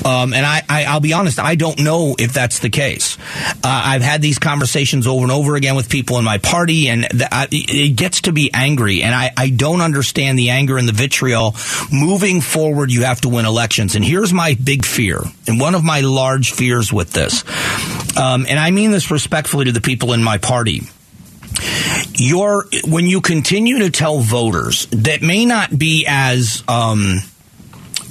Um, 0.05 0.33
and 0.33 0.45
I, 0.45 0.63
I, 0.69 0.95
will 0.95 1.01
be 1.01 1.13
honest, 1.13 1.39
I 1.39 1.55
don't 1.55 1.79
know 1.81 2.15
if 2.19 2.33
that's 2.33 2.59
the 2.59 2.71
case. 2.71 3.19
Uh, 3.47 3.59
I've 3.65 4.03
had 4.03 4.23
these 4.23 4.39
conversations 4.39 5.07
over 5.07 5.23
and 5.23 5.33
over 5.33 5.57
again 5.57 5.77
with 5.77 5.89
people 5.89 6.19
in 6.19 6.25
my 6.25 6.39
party, 6.39 6.89
and 6.89 7.07
I, 7.31 7.49
it 7.51 7.97
gets 7.97 8.23
to 8.23 8.33
be 8.33 8.51
angry. 8.53 9.03
And 9.03 9.15
I, 9.15 9.33
I 9.37 9.51
don't 9.51 9.81
understand 9.81 10.39
the 10.39 10.51
anger 10.51 10.79
and 10.79 10.89
the 10.89 10.93
vitriol. 10.93 11.55
Moving 11.93 12.41
forward, 12.41 12.91
you 12.91 13.05
have 13.05 13.21
to 13.23 13.29
win 13.29 13.47
elections. 13.47 13.95
And 13.95 14.05
here's 14.05 14.33
my 14.33 14.57
big 14.63 14.85
fear, 14.85 15.21
and 15.47 15.61
one 15.61 15.75
of 15.75 15.85
my 15.85 16.01
large 16.01 16.53
fears 16.53 16.93
with 16.93 17.13
this. 17.13 17.45
Um, 18.17 18.47
and 18.49 18.59
I 18.59 18.71
mean 18.71 18.91
this 18.91 19.11
respectfully 19.11 19.67
to 19.67 19.73
the 19.73 19.81
people 19.81 20.13
in 20.13 20.23
my 20.23 20.39
party 20.39 20.83
your 22.15 22.67
when 22.87 23.07
you 23.07 23.21
continue 23.21 23.81
to 23.81 23.91
tell 23.91 24.19
voters 24.21 24.87
that 24.87 25.23
may 25.23 25.45
not 25.45 25.77
be 25.77 26.05
as 26.09 26.63
um, 26.69 27.19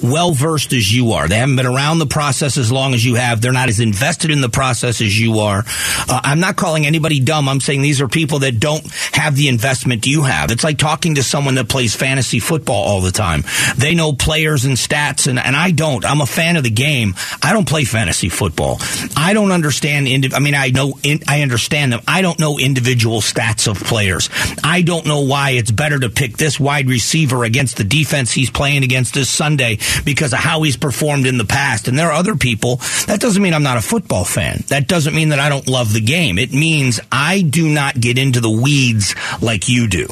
well 0.02 0.32
versed 0.32 0.72
as 0.72 0.94
you 0.94 1.12
are. 1.12 1.28
They 1.28 1.36
haven't 1.36 1.56
been 1.56 1.66
around 1.66 1.98
the 1.98 2.06
process 2.06 2.56
as 2.56 2.70
long 2.70 2.94
as 2.94 3.04
you 3.04 3.14
have. 3.14 3.40
They're 3.40 3.52
not 3.52 3.68
as 3.68 3.80
invested 3.80 4.30
in 4.30 4.40
the 4.40 4.48
process 4.48 5.00
as 5.00 5.18
you 5.18 5.40
are. 5.40 5.64
Uh, 6.08 6.20
I'm 6.22 6.40
not 6.40 6.56
calling 6.56 6.86
anybody 6.86 7.20
dumb. 7.20 7.48
I'm 7.48 7.60
saying 7.60 7.82
these 7.82 8.00
are 8.00 8.08
people 8.08 8.40
that 8.40 8.60
don't 8.60 8.84
have 9.12 9.36
the 9.36 9.48
investment 9.48 10.06
you 10.06 10.22
have. 10.22 10.50
It's 10.50 10.64
like 10.64 10.78
talking 10.78 11.16
to 11.16 11.22
someone 11.22 11.54
that 11.56 11.68
plays 11.68 11.94
fantasy 11.94 12.38
football 12.38 12.82
all 12.84 13.00
the 13.00 13.10
time. 13.10 13.44
They 13.76 13.94
know 13.94 14.12
players 14.12 14.64
and 14.64 14.76
stats, 14.76 15.26
and, 15.26 15.38
and 15.38 15.56
I 15.56 15.70
don't. 15.70 16.04
I'm 16.04 16.20
a 16.20 16.26
fan 16.26 16.56
of 16.56 16.64
the 16.64 16.70
game. 16.70 17.14
I 17.42 17.52
don't 17.52 17.68
play 17.68 17.84
fantasy 17.84 18.28
football. 18.28 18.78
I 19.16 19.32
don't 19.32 19.52
understand. 19.52 20.08
Indi- 20.08 20.34
I 20.34 20.38
mean, 20.38 20.54
I 20.54 20.68
know. 20.68 20.98
In, 21.02 21.20
I 21.28 21.42
understand 21.42 21.92
them. 21.92 22.00
I 22.06 22.22
don't 22.22 22.38
know 22.38 22.58
individual 22.58 23.20
stats 23.20 23.68
of 23.68 23.78
players. 23.82 24.28
I 24.62 24.82
don't 24.82 25.06
know 25.06 25.20
why 25.20 25.50
it's 25.50 25.70
better 25.70 25.98
to 25.98 26.10
pick 26.10 26.36
this 26.36 26.58
wide 26.58 26.88
receiver 26.88 27.44
against 27.44 27.76
the 27.76 27.84
defense 27.84 28.32
he's 28.32 28.50
playing 28.50 28.84
against 28.84 29.14
this 29.14 29.28
Sunday 29.28 29.78
because 30.04 30.32
of 30.32 30.38
how 30.38 30.62
he's 30.62 30.76
performed 30.76 31.26
in 31.26 31.38
the 31.38 31.44
past. 31.44 31.88
And 31.88 31.98
there 31.98 32.08
are 32.08 32.12
other 32.12 32.36
people. 32.36 32.76
That 33.06 33.20
doesn't 33.20 33.42
mean 33.42 33.54
I'm 33.54 33.62
not 33.62 33.76
a 33.76 33.82
football 33.82 34.24
fan. 34.24 34.64
That 34.68 34.88
doesn't 34.88 35.14
mean 35.14 35.30
that 35.30 35.40
I 35.40 35.48
don't 35.48 35.68
love 35.68 35.92
the 35.92 36.00
game. 36.00 36.38
It 36.38 36.52
means 36.52 37.00
I 37.10 37.42
do 37.42 37.68
not 37.68 38.00
get 38.00 38.18
into 38.18 38.40
the 38.40 38.50
weeds 38.50 39.14
like 39.40 39.68
you 39.68 39.88
do 39.88 40.08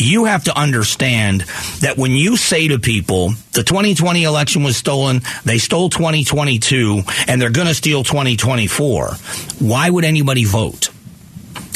you 0.00 0.26
have 0.26 0.44
to 0.44 0.56
understand 0.56 1.42
that 1.80 1.96
when 1.96 2.12
you 2.12 2.36
say 2.36 2.68
to 2.68 2.78
people, 2.78 3.30
the 3.52 3.62
2020 3.62 4.22
election 4.22 4.62
was 4.62 4.76
stolen, 4.76 5.22
they 5.44 5.58
stole 5.58 5.90
2022, 5.90 7.02
and 7.26 7.40
they're 7.40 7.50
going 7.50 7.66
to 7.66 7.74
steal 7.74 8.04
2024, 8.04 9.08
why 9.58 9.90
would 9.90 10.04
anybody 10.04 10.44
vote? 10.44 10.90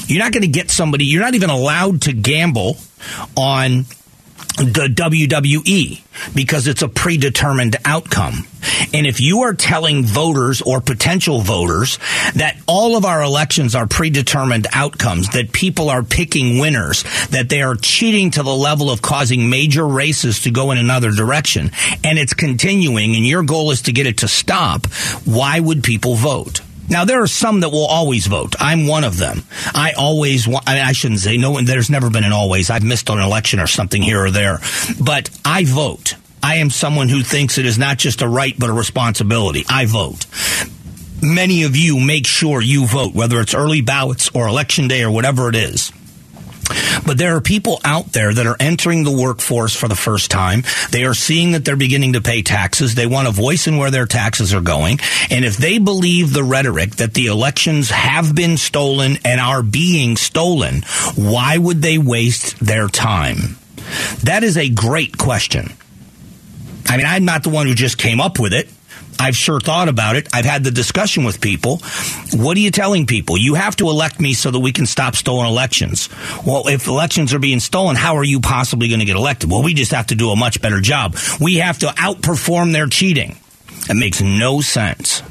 You're 0.07 0.23
not 0.23 0.33
going 0.33 0.43
to 0.43 0.49
get 0.49 0.71
somebody, 0.71 1.05
you're 1.05 1.23
not 1.23 1.35
even 1.35 1.51
allowed 1.51 2.03
to 2.03 2.13
gamble 2.13 2.77
on 3.37 3.87
the 4.57 4.93
WWE 4.95 6.35
because 6.35 6.67
it's 6.67 6.83
a 6.83 6.89
predetermined 6.89 7.77
outcome. 7.85 8.47
And 8.93 9.07
if 9.07 9.21
you 9.21 9.43
are 9.43 9.55
telling 9.55 10.05
voters 10.05 10.63
or 10.63 10.81
potential 10.81 11.41
voters 11.41 11.99
that 12.35 12.57
all 12.67 12.97
of 12.97 13.05
our 13.05 13.23
elections 13.23 13.75
are 13.75 13.87
predetermined 13.87 14.67
outcomes, 14.73 15.31
that 15.31 15.53
people 15.53 15.91
are 15.91 16.03
picking 16.03 16.59
winners, 16.59 17.03
that 17.31 17.49
they 17.49 17.63
are 17.63 17.75
cheating 17.75 18.31
to 18.33 18.43
the 18.43 18.55
level 18.55 18.91
of 18.91 19.03
causing 19.03 19.51
major 19.51 19.87
races 19.87 20.41
to 20.41 20.51
go 20.51 20.71
in 20.71 20.79
another 20.79 21.11
direction, 21.11 21.71
and 22.05 22.19
it's 22.19 22.35
continuing, 22.35 23.17
and 23.17 23.27
your 23.27 23.43
goal 23.43 23.71
is 23.71 23.83
to 23.83 23.93
get 23.93 24.07
it 24.07 24.19
to 24.19 24.29
stop, 24.29 24.87
why 25.25 25.59
would 25.59 25.83
people 25.83 26.15
vote? 26.15 26.61
Now 26.89 27.05
there 27.05 27.23
are 27.23 27.27
some 27.27 27.61
that 27.61 27.71
will 27.71 27.87
always 27.87 28.27
vote. 28.27 28.55
I'm 28.59 28.87
one 28.87 29.05
of 29.05 29.19
them. 29.19 29.43
I 29.75 29.93
always 29.97 30.47
I, 30.47 30.51
mean, 30.51 30.61
I 30.67 30.93
shouldn't 30.93 31.21
say 31.21 31.37
no. 31.37 31.61
There's 31.61 31.91
never 31.91 32.11
been 32.11 32.25
an 32.25 32.33
always. 32.33 32.71
I've 32.71 32.83
missed 32.83 33.09
an 33.09 33.19
election 33.19 33.61
or 33.61 33.67
something 33.67 34.03
here 34.03 34.25
or 34.25 34.31
there, 34.31 34.59
but 35.01 35.31
I 35.45 35.65
vote. 35.65 36.17
I 36.43 36.57
am 36.57 36.71
someone 36.71 37.09
who 37.09 37.23
thinks 37.23 37.57
it 37.57 37.67
is 37.67 37.79
not 37.79 37.99
just 37.99 38.21
a 38.21 38.29
right 38.29 38.55
but 38.59 38.69
a 38.69 38.73
responsibility. 38.73 39.65
I 39.69 39.87
vote. 39.87 40.27
Many 41.23 41.63
of 41.63 41.77
you 41.77 42.01
make 42.01 42.27
sure 42.27 42.61
you 42.61 42.87
vote, 42.87 43.15
whether 43.15 43.41
it's 43.41 43.55
early 43.55 43.81
ballots 43.81 44.29
or 44.35 44.49
election 44.49 44.89
day 44.89 45.05
or 45.05 45.11
whatever 45.11 45.49
it 45.49 45.55
is. 45.55 45.93
But 47.05 47.19
there 47.19 47.37
are 47.37 47.41
people 47.41 47.81
out 47.85 48.13
there 48.13 48.33
that 48.33 48.47
are 48.47 48.57
entering 48.61 49.05
the 49.05 49.13
workforce 49.13 49.75
for 49.75 49.89
the 49.89 49.97
first 49.97 50.31
time. 50.31 50.63
They 50.91 51.05
are 51.05 51.15
seeing 51.15 51.53
that 51.53 51.65
they're 51.65 51.77
beginning 51.77 52.15
to 52.15 52.21
pay 52.21 52.43
taxes. 52.43 52.95
They 52.95 53.07
want 53.07 53.29
a 53.29 53.33
voice 53.33 53.67
in 53.67 53.77
where 53.77 53.91
their 53.91 54.07
taxes 54.07 54.55
are 54.55 54.61
going. 54.61 55.01
And 55.31 55.45
if 55.45 55.57
they 55.57 55.79
believe 55.79 56.33
the 56.33 56.45
rhetoric 56.45 56.97
that 56.97 57.15
the 57.15 57.27
elections 57.27 57.91
have 57.91 58.35
been 58.35 58.57
stolen 58.57 59.19
and 59.25 59.41
are 59.41 59.63
being 59.63 60.17
stolen, 60.17 60.83
why 61.17 61.59
would 61.59 61.83
they 61.83 61.99
waste 61.99 62.59
their 62.61 62.89
time? 62.89 63.59
That 64.25 64.45
is 64.45 64.57
a 64.57 64.69
great 64.69 65.19
question. 65.19 65.73
I 66.87 66.97
mean, 66.97 67.07
I'm 67.07 67.25
not 67.25 67.43
the 67.43 67.51
one 67.51 67.67
who 67.67 67.75
just 67.75 67.99
came 67.99 68.21
up 68.21 68.39
with 68.39 68.53
it. 68.53 68.69
I've 69.19 69.37
sure 69.37 69.61
thought 69.61 69.89
about 69.89 70.17
it. 70.17 70.29
I've 70.33 70.45
had 70.45 70.65
the 70.65 70.71
discussion 70.71 71.25
with 71.25 71.41
people. 71.41 71.79
What 72.33 72.57
are 72.57 72.61
you 72.61 72.71
telling 72.71 73.07
people? 73.07 73.39
You 73.39 73.55
have 73.55 73.77
to 73.77 73.89
elect 73.89 74.21
me 74.21 74.35
so 74.35 74.51
that 74.51 74.59
we 74.59 74.73
can 74.73 74.87
stop 74.87 75.15
stolen 75.17 75.47
elections. 75.47 76.09
Well, 76.45 76.69
if 76.69 76.87
elections 76.87 77.33
are 77.33 77.39
being 77.39 77.61
stolen, 77.61 77.97
how 77.97 78.17
are 78.17 78.25
you 78.25 78.41
possibly 78.41 78.89
going 78.89 79.01
to 79.01 79.07
get 79.07 79.17
elected? 79.17 79.51
Well, 79.51 79.63
we 79.63 79.75
just 79.75 79.93
have 79.93 80.09
to 80.09 80.15
do 80.15 80.31
a 80.31 80.37
much 80.37 80.61
better 80.61 80.81
job. 80.81 81.17
We 81.41 81.57
have 81.57 81.79
to 81.81 81.87
outperform 81.87 82.73
their 82.73 82.87
cheating. 82.87 83.39
It 83.89 83.95
makes 83.95 84.21
no 84.21 84.61
sense. 84.61 85.23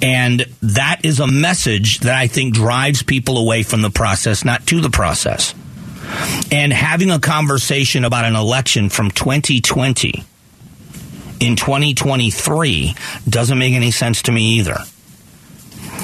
And 0.00 0.46
that 0.62 1.00
is 1.04 1.20
a 1.20 1.26
message 1.26 2.00
that 2.00 2.14
I 2.14 2.26
think 2.26 2.54
drives 2.54 3.02
people 3.02 3.38
away 3.38 3.62
from 3.62 3.82
the 3.82 3.90
process, 3.90 4.44
not 4.44 4.66
to 4.68 4.80
the 4.80 4.90
process. 4.90 5.54
And 6.50 6.72
having 6.72 7.10
a 7.10 7.18
conversation 7.18 8.04
about 8.04 8.24
an 8.24 8.34
election 8.34 8.88
from 8.88 9.10
2020 9.10 10.24
in 11.40 11.56
2023 11.56 12.94
doesn't 13.28 13.58
make 13.58 13.74
any 13.74 13.90
sense 13.90 14.22
to 14.22 14.32
me 14.32 14.58
either. 14.58 14.78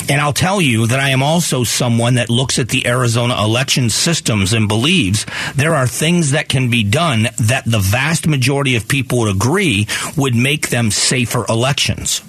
And 0.08 0.20
I'll 0.20 0.34
tell 0.34 0.60
you 0.60 0.86
that 0.86 1.00
I 1.00 1.10
am 1.10 1.22
also 1.22 1.64
someone 1.64 2.14
that 2.14 2.28
looks 2.28 2.58
at 2.58 2.68
the 2.68 2.86
Arizona 2.86 3.42
election 3.42 3.88
systems 3.88 4.52
and 4.52 4.68
believes 4.68 5.24
there 5.54 5.74
are 5.74 5.86
things 5.86 6.32
that 6.32 6.48
can 6.48 6.68
be 6.68 6.84
done 6.84 7.28
that 7.38 7.62
the 7.64 7.78
vast 7.78 8.26
majority 8.26 8.76
of 8.76 8.86
people 8.86 9.20
would 9.20 9.34
agree 9.34 9.86
would 10.16 10.34
make 10.34 10.68
them 10.68 10.90
safer 10.90 11.46
elections. 11.48 12.22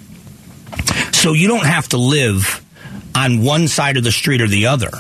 So 1.12 1.34
you 1.34 1.48
don't 1.48 1.66
have 1.66 1.90
to 1.90 1.98
live 1.98 2.64
on 3.14 3.44
one 3.44 3.68
side 3.68 3.98
of 3.98 4.04
the 4.04 4.12
street 4.12 4.42
or 4.42 4.48
the 4.48 4.68
other 4.68 4.92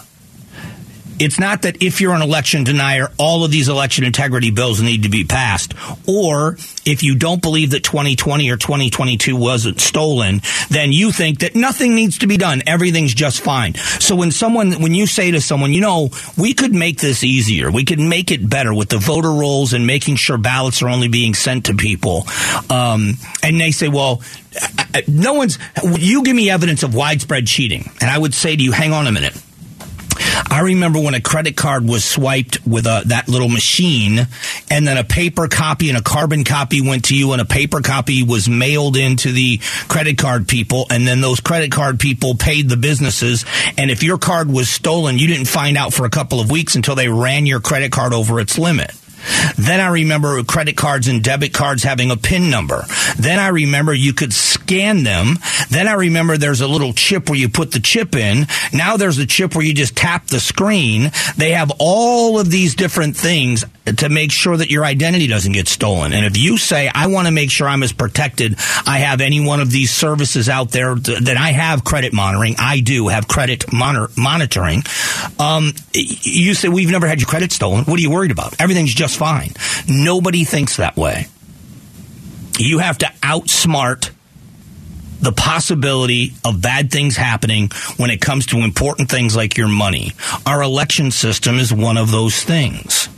it's 1.20 1.40
not 1.40 1.64
that 1.64 1.82
if 1.82 2.02
you're 2.02 2.14
an 2.14 2.22
election 2.22 2.64
denier, 2.64 3.10
all 3.18 3.44
of 3.44 3.52
these 3.52 3.70
election 3.70 4.04
integrity 4.04 4.52
bills 4.52 4.82
need 4.82 5.04
to 5.04 5.10
be 5.10 5.24
passed. 5.24 5.74
Or 6.08 6.58
if 6.86 7.04
you 7.04 7.16
don't 7.16 7.42
believe 7.42 7.72
that 7.72 7.84
2020 7.84 8.50
or 8.50 8.58
2022 8.58 9.36
wasn't 9.36 9.80
stolen, 9.80 10.42
then 10.70 10.92
you 10.92 11.12
think 11.12 11.40
that 11.40 11.56
nothing 11.56 11.96
needs 11.96 12.20
to 12.20 12.28
be 12.28 12.38
done. 12.38 12.62
Everything's 12.68 13.14
just 13.14 13.42
fine. 13.42 13.76
So 13.76 14.16
when 14.16 14.32
someone, 14.32 14.82
when 14.82 14.94
you 14.94 15.08
say 15.08 15.32
to 15.32 15.42
someone, 15.42 15.74
you 15.74 15.82
know, 15.82 16.10
we 16.38 16.54
could 16.54 16.74
make 16.74 17.00
this 17.00 17.24
easier. 17.24 17.72
We 17.72 17.86
could 17.86 18.00
make 18.00 18.32
it 18.32 18.48
better 18.48 18.74
with 18.74 18.90
the 18.90 18.98
voter 18.98 19.32
rolls 19.32 19.74
and 19.74 19.88
making 19.88 20.18
sure 20.18 20.38
ballots 20.38 20.82
are 20.82 20.90
only 20.90 21.08
being 21.08 21.34
sent 21.34 21.66
to 21.68 21.76
people. 21.76 22.26
Um, 22.70 23.14
and 23.42 23.60
they 23.60 23.72
say, 23.72 23.88
well, 23.88 24.22
no 25.08 25.34
one's, 25.34 25.58
you 25.98 26.24
give 26.24 26.36
me 26.36 26.50
evidence 26.50 26.84
of 26.84 26.94
widespread 26.94 27.48
cheating. 27.48 27.90
And 28.02 28.10
I 28.10 28.18
would 28.18 28.34
say 28.34 28.56
to 28.56 28.64
you, 28.64 28.72
hang 28.72 28.94
on 28.94 29.08
a 29.08 29.12
minute 29.12 29.36
I 30.50 30.62
remember 30.62 31.00
when 31.00 31.14
a 31.14 31.22
credit 31.22 31.56
card 31.56 31.88
was 31.88 32.04
swiped 32.04 32.66
with 32.66 32.86
a, 32.86 33.04
that 33.08 33.28
little 33.28 33.50
machine, 33.50 34.28
and 34.70 34.88
then 34.88 34.98
a 34.98 35.04
paper 35.04 35.48
copy 35.48 35.90
and 35.90 35.98
a 35.98 36.02
carbon 36.02 36.44
copy 36.44 36.82
went 36.82 37.06
to 37.06 37.16
you, 37.16 37.32
and 37.32 37.42
a 37.42 37.46
paper 37.46 37.82
copy 37.82 38.24
was 38.24 38.50
mailed 38.50 38.98
into 38.98 39.32
the 39.32 39.60
credit 39.88 40.18
card 40.18 40.48
people, 40.48 40.86
and 40.90 41.08
then 41.08 41.22
those 41.22 41.40
credit 41.40 41.72
card 41.72 42.00
people 42.00 42.36
paid 42.36 42.70
the 42.70 42.78
businesses. 42.78 43.46
And 43.78 43.92
if 43.92 44.04
your 44.04 44.18
card 44.18 44.50
was 44.50 44.70
stolen, 44.70 45.18
you 45.18 45.28
didn't 45.28 45.48
find 45.48 45.78
out 45.78 45.94
for 45.94 46.06
a 46.06 46.10
couple 46.10 46.40
of 46.40 46.52
weeks 46.52 46.76
until 46.76 46.96
they 46.96 47.10
ran 47.10 47.46
your 47.46 47.60
credit 47.60 47.92
card 47.92 48.14
over 48.14 48.40
its 48.40 48.58
limit. 48.58 48.92
Then 49.58 49.80
I 49.80 49.88
remember 49.88 50.44
credit 50.44 50.78
cards 50.78 51.08
and 51.08 51.24
debit 51.24 51.54
cards 51.54 51.84
having 51.84 52.12
a 52.12 52.18
PIN 52.18 52.50
number. 52.50 52.84
Then 53.18 53.40
I 53.40 53.50
remember 53.50 53.94
you 53.94 54.14
could 54.14 54.34
scan 54.34 55.04
them. 55.04 55.36
Then 55.70 55.88
I 55.88 55.94
remember 55.94 56.38
there's 56.38 56.62
a 56.62 56.68
little 56.68 56.94
chip 56.94 57.30
where 57.30 57.40
you 57.40 57.50
put 57.50 57.72
the 57.72 57.80
chip 57.80 58.16
in. 58.16 58.48
Now 58.74 58.98
there's 58.98 59.18
a 59.18 59.26
chip 59.26 59.56
where 59.56 59.66
you 59.66 59.74
just 59.74 59.96
tap 59.96 60.28
the 60.28 60.40
screen. 60.40 61.12
They 61.38 61.52
have 61.52 61.72
all 61.80 62.40
of 62.40 62.50
these 62.50 62.76
different 62.76 63.16
things 63.16 63.66
to 63.86 64.10
make 64.10 64.32
sure 64.32 64.58
that 64.58 64.72
your 64.72 64.84
identity 64.84 65.28
doesn't 65.28 65.52
get 65.52 65.68
stolen. 65.68 66.12
And 66.14 66.26
if 66.26 66.38
you 66.38 66.58
say, 66.58 66.90
I 66.94 67.08
want 67.08 67.28
to 67.28 67.32
make 67.32 67.52
sure 67.52 67.68
I'm 67.68 67.84
as 67.84 67.94
protected, 67.94 68.56
I 68.88 69.00
have 69.00 69.22
any 69.22 69.46
one 69.46 69.60
of 69.60 69.70
these 69.70 69.92
services 69.92 70.50
out 70.50 70.72
there 70.72 70.96
that 70.96 71.38
I 71.38 71.52
have 71.52 71.84
credit 71.84 72.12
monitoring. 72.12 72.56
I 72.58 72.80
do 72.80 73.10
have 73.10 73.28
credit 73.28 73.72
monitor- 73.72 74.12
monitoring. 74.18 74.84
Um, 75.38 75.72
you 75.94 76.56
say, 76.56 76.68
we've 76.68 76.90
never 76.90 77.08
had 77.08 77.20
your 77.20 77.28
credit 77.28 77.52
stolen. 77.52 77.86
What 77.86 78.00
are 78.00 78.02
you 78.02 78.10
worried 78.10 78.32
about? 78.32 78.60
Everything's 78.60 78.94
fine. 79.16 79.52
Nobody 79.88 80.44
thinks 80.44 80.78
that 80.78 80.96
way. 80.98 81.28
You 82.58 82.80
have 82.80 83.00
to 83.00 83.08
outsmart 83.22 84.12
the 85.20 85.32
possibility 85.32 86.34
of 86.44 86.62
bad 86.62 86.92
things 86.92 87.18
happening 87.18 87.70
when 87.98 88.10
it 88.10 88.22
comes 88.22 88.48
to 88.48 88.58
important 88.58 89.10
things 89.10 89.36
like 89.36 89.58
your 89.58 89.68
money. 89.68 90.12
Our 90.46 90.62
election 90.62 91.12
system 91.12 91.56
is 91.56 91.74
one 91.74 91.98
of 91.98 92.12
those 92.12 92.42
things. 92.44 93.10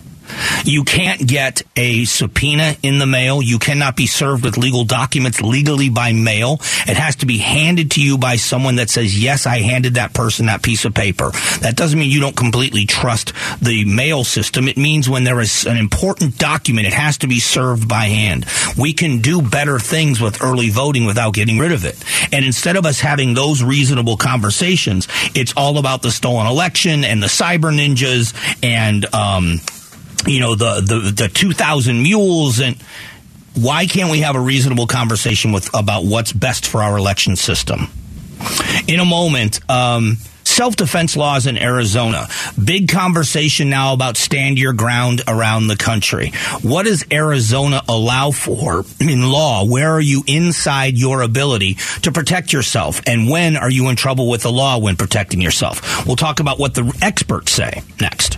You 0.63 0.83
can't 0.83 1.27
get 1.27 1.61
a 1.75 2.05
subpoena 2.05 2.75
in 2.83 2.99
the 2.99 3.05
mail. 3.05 3.41
You 3.41 3.59
cannot 3.59 3.95
be 3.95 4.07
served 4.07 4.43
with 4.43 4.57
legal 4.57 4.83
documents 4.83 5.41
legally 5.41 5.89
by 5.89 6.13
mail. 6.13 6.59
It 6.87 6.97
has 6.97 7.17
to 7.17 7.25
be 7.25 7.37
handed 7.37 7.91
to 7.91 8.01
you 8.01 8.17
by 8.17 8.35
someone 8.35 8.75
that 8.75 8.89
says, 8.89 9.21
yes, 9.21 9.45
I 9.45 9.59
handed 9.59 9.95
that 9.95 10.13
person 10.13 10.47
that 10.47 10.63
piece 10.63 10.85
of 10.85 10.93
paper. 10.93 11.31
That 11.61 11.75
doesn't 11.75 11.97
mean 11.97 12.11
you 12.11 12.19
don't 12.19 12.35
completely 12.35 12.85
trust 12.85 13.33
the 13.61 13.85
mail 13.85 14.23
system. 14.23 14.67
It 14.67 14.77
means 14.77 15.09
when 15.09 15.23
there 15.23 15.39
is 15.39 15.65
an 15.65 15.77
important 15.77 16.37
document, 16.37 16.87
it 16.87 16.93
has 16.93 17.17
to 17.19 17.27
be 17.27 17.39
served 17.39 17.87
by 17.87 18.05
hand. 18.05 18.45
We 18.77 18.93
can 18.93 19.19
do 19.19 19.41
better 19.41 19.79
things 19.79 20.19
with 20.19 20.41
early 20.41 20.69
voting 20.69 21.05
without 21.05 21.33
getting 21.33 21.59
rid 21.59 21.71
of 21.71 21.85
it. 21.85 22.03
And 22.31 22.45
instead 22.45 22.75
of 22.75 22.85
us 22.85 22.99
having 22.99 23.33
those 23.33 23.63
reasonable 23.63 24.17
conversations, 24.17 25.07
it's 25.33 25.53
all 25.55 25.77
about 25.77 26.01
the 26.01 26.11
stolen 26.11 26.47
election 26.47 27.03
and 27.03 27.21
the 27.21 27.27
cyber 27.27 27.71
ninjas 27.73 28.33
and, 28.63 29.05
um, 29.13 29.59
you 30.25 30.39
know 30.39 30.55
the 30.55 30.81
the 30.81 31.11
the 31.11 31.27
2000 31.27 32.01
mules 32.01 32.59
and 32.59 32.77
why 33.57 33.87
can't 33.87 34.11
we 34.11 34.19
have 34.19 34.35
a 34.35 34.39
reasonable 34.39 34.87
conversation 34.87 35.51
with 35.51 35.69
about 35.73 36.05
what's 36.05 36.31
best 36.31 36.67
for 36.67 36.83
our 36.83 36.97
election 36.97 37.35
system? 37.35 37.87
In 38.87 38.99
a 38.99 39.05
moment, 39.05 39.59
um, 39.69 40.17
self 40.43 40.75
defense 40.75 41.17
laws 41.17 41.47
in 41.47 41.57
Arizona. 41.57 42.27
Big 42.63 42.87
conversation 42.87 43.69
now 43.69 43.93
about 43.93 44.15
stand 44.15 44.59
your 44.59 44.73
ground 44.73 45.21
around 45.27 45.67
the 45.67 45.75
country. 45.75 46.31
What 46.61 46.85
does 46.85 47.03
Arizona 47.11 47.81
allow 47.89 48.29
for 48.29 48.85
in 48.99 49.29
law? 49.29 49.65
Where 49.65 49.91
are 49.91 50.01
you 50.01 50.23
inside 50.27 50.97
your 50.97 51.21
ability 51.21 51.75
to 52.03 52.11
protect 52.11 52.53
yourself? 52.53 53.01
And 53.07 53.27
when 53.27 53.57
are 53.57 53.71
you 53.71 53.89
in 53.89 53.95
trouble 53.95 54.29
with 54.29 54.43
the 54.43 54.51
law 54.51 54.77
when 54.77 54.97
protecting 54.97 55.41
yourself? 55.41 56.05
We'll 56.05 56.15
talk 56.15 56.39
about 56.39 56.59
what 56.59 56.75
the 56.75 56.95
experts 57.01 57.51
say 57.51 57.81
next. 57.99 58.37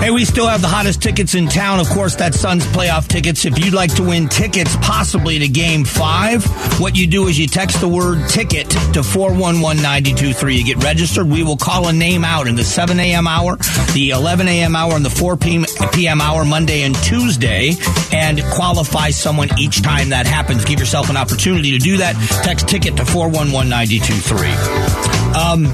Hey, 0.00 0.10
we 0.10 0.24
still 0.24 0.46
have 0.46 0.62
the 0.62 0.68
hottest 0.68 1.02
tickets 1.02 1.34
in 1.34 1.46
town. 1.46 1.78
Of 1.78 1.86
course, 1.90 2.14
that 2.16 2.32
Suns 2.32 2.64
playoff 2.68 3.06
tickets. 3.06 3.44
If 3.44 3.58
you'd 3.58 3.74
like 3.74 3.94
to 3.96 4.02
win 4.02 4.30
tickets 4.30 4.74
possibly 4.76 5.38
to 5.38 5.46
game 5.46 5.84
five, 5.84 6.42
what 6.80 6.96
you 6.96 7.06
do 7.06 7.26
is 7.26 7.38
you 7.38 7.46
text 7.46 7.82
the 7.82 7.88
word 7.88 8.26
ticket 8.30 8.70
to 8.94 9.02
411 9.02 10.06
You 10.06 10.64
get 10.64 10.82
registered. 10.82 11.28
We 11.28 11.42
will 11.42 11.58
call 11.58 11.88
a 11.88 11.92
name 11.92 12.24
out 12.24 12.48
in 12.48 12.54
the 12.54 12.64
7 12.64 12.98
a.m. 12.98 13.28
hour, 13.28 13.58
the 13.92 14.12
11 14.14 14.48
a.m. 14.48 14.74
hour, 14.74 14.94
and 14.94 15.04
the 15.04 15.10
4 15.10 15.36
p.m. 15.36 16.20
hour, 16.22 16.46
Monday 16.46 16.80
and 16.80 16.94
Tuesday, 16.96 17.74
and 18.10 18.42
qualify 18.54 19.10
someone 19.10 19.50
each 19.58 19.82
time 19.82 20.08
that 20.08 20.26
happens. 20.26 20.64
Give 20.64 20.80
yourself 20.80 21.10
an 21.10 21.18
opportunity 21.18 21.72
to 21.72 21.78
do 21.78 21.98
that. 21.98 22.14
Text 22.42 22.66
ticket 22.68 22.96
to 22.96 23.04
411 23.04 23.70
Um, 25.36 25.66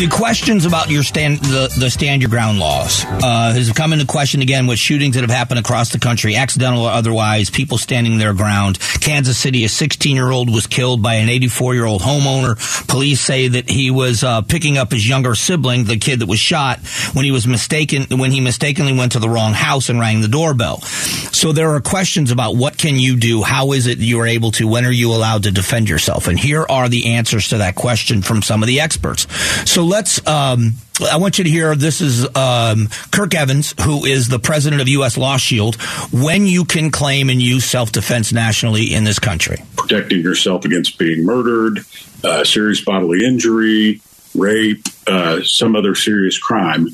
the 0.00 0.08
questions 0.08 0.64
about 0.64 0.88
your 0.88 1.02
stand 1.02 1.36
the, 1.40 1.70
the 1.78 1.90
stand 1.90 2.22
your 2.22 2.30
ground 2.30 2.58
laws 2.58 3.04
uh, 3.04 3.52
has 3.52 3.70
come 3.70 3.92
into 3.92 4.06
question 4.06 4.40
again 4.40 4.66
with 4.66 4.78
shootings 4.78 5.14
that 5.14 5.20
have 5.20 5.30
happened 5.30 5.60
across 5.60 5.92
the 5.92 5.98
country, 5.98 6.36
accidental 6.36 6.84
or 6.84 6.90
otherwise, 6.90 7.50
people 7.50 7.76
standing 7.76 8.16
their 8.16 8.32
ground. 8.32 8.78
Kansas 9.02 9.36
City, 9.36 9.62
a 9.64 9.68
16 9.68 10.16
year 10.16 10.30
old 10.30 10.48
was 10.48 10.66
killed 10.66 11.02
by 11.02 11.16
an 11.16 11.28
84 11.28 11.74
year 11.74 11.84
old 11.84 12.00
homeowner. 12.00 12.56
Police 12.88 13.20
say 13.20 13.48
that 13.48 13.68
he 13.68 13.90
was 13.90 14.24
uh, 14.24 14.40
picking 14.40 14.78
up 14.78 14.90
his 14.90 15.06
younger 15.06 15.34
sibling, 15.34 15.84
the 15.84 15.98
kid 15.98 16.20
that 16.20 16.28
was 16.28 16.40
shot, 16.40 16.78
when 17.12 17.26
he 17.26 17.30
was 17.30 17.46
mistaken 17.46 18.06
when 18.18 18.30
he 18.30 18.40
mistakenly 18.40 18.94
went 18.94 19.12
to 19.12 19.18
the 19.18 19.28
wrong 19.28 19.52
house 19.52 19.90
and 19.90 20.00
rang 20.00 20.22
the 20.22 20.28
doorbell. 20.28 20.80
So 20.80 21.52
there 21.52 21.74
are 21.74 21.80
questions 21.82 22.30
about 22.30 22.56
what 22.56 22.78
can 22.78 22.96
you 22.96 23.18
do, 23.18 23.42
how 23.42 23.72
is 23.72 23.86
it 23.86 23.98
you 23.98 24.18
are 24.20 24.26
able 24.26 24.52
to, 24.52 24.66
when 24.66 24.86
are 24.86 24.90
you 24.90 25.12
allowed 25.12 25.42
to 25.42 25.50
defend 25.50 25.90
yourself, 25.90 26.26
and 26.26 26.38
here 26.38 26.64
are 26.70 26.88
the 26.88 27.12
answers 27.16 27.48
to 27.48 27.58
that 27.58 27.74
question 27.74 28.22
from 28.22 28.40
some 28.40 28.62
of 28.62 28.66
the 28.66 28.80
experts. 28.80 29.26
So 29.70 29.89
let's. 29.90 30.26
Um, 30.26 30.74
I 31.10 31.16
want 31.16 31.38
you 31.38 31.44
to 31.44 31.50
hear 31.50 31.74
this 31.74 32.00
is 32.00 32.24
um, 32.36 32.88
Kirk 33.10 33.34
Evans, 33.34 33.74
who 33.82 34.04
is 34.04 34.28
the 34.28 34.38
president 34.38 34.80
of 34.80 34.88
U.S. 34.88 35.18
Law 35.18 35.36
Shield, 35.36 35.76
when 36.12 36.46
you 36.46 36.64
can 36.64 36.90
claim 36.90 37.28
and 37.28 37.42
use 37.42 37.64
self 37.64 37.92
defense 37.92 38.32
nationally 38.32 38.94
in 38.94 39.04
this 39.04 39.18
country. 39.18 39.58
Protecting 39.76 40.20
yourself 40.20 40.64
against 40.64 40.98
being 40.98 41.24
murdered, 41.26 41.80
uh, 42.24 42.44
serious 42.44 42.82
bodily 42.82 43.24
injury, 43.24 44.00
rape, 44.34 44.86
uh, 45.06 45.42
some 45.42 45.76
other 45.76 45.94
serious 45.94 46.38
crime. 46.38 46.88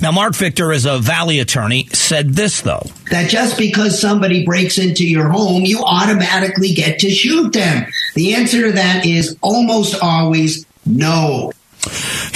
Now, 0.00 0.12
Marc 0.12 0.34
Victor, 0.34 0.72
as 0.72 0.86
a 0.86 0.98
Valley 0.98 1.40
attorney, 1.40 1.88
said 1.92 2.30
this, 2.30 2.62
though. 2.62 2.84
That 3.10 3.28
just 3.28 3.58
because 3.58 4.00
somebody 4.00 4.44
breaks 4.44 4.78
into 4.78 5.06
your 5.06 5.28
home, 5.28 5.64
you 5.64 5.82
automatically 5.84 6.72
get 6.72 7.00
to 7.00 7.10
shoot 7.10 7.52
them. 7.52 7.86
The 8.14 8.34
answer 8.34 8.68
to 8.68 8.72
that 8.72 9.04
is 9.04 9.36
almost 9.42 10.00
always 10.00 10.64
no. 10.86 11.52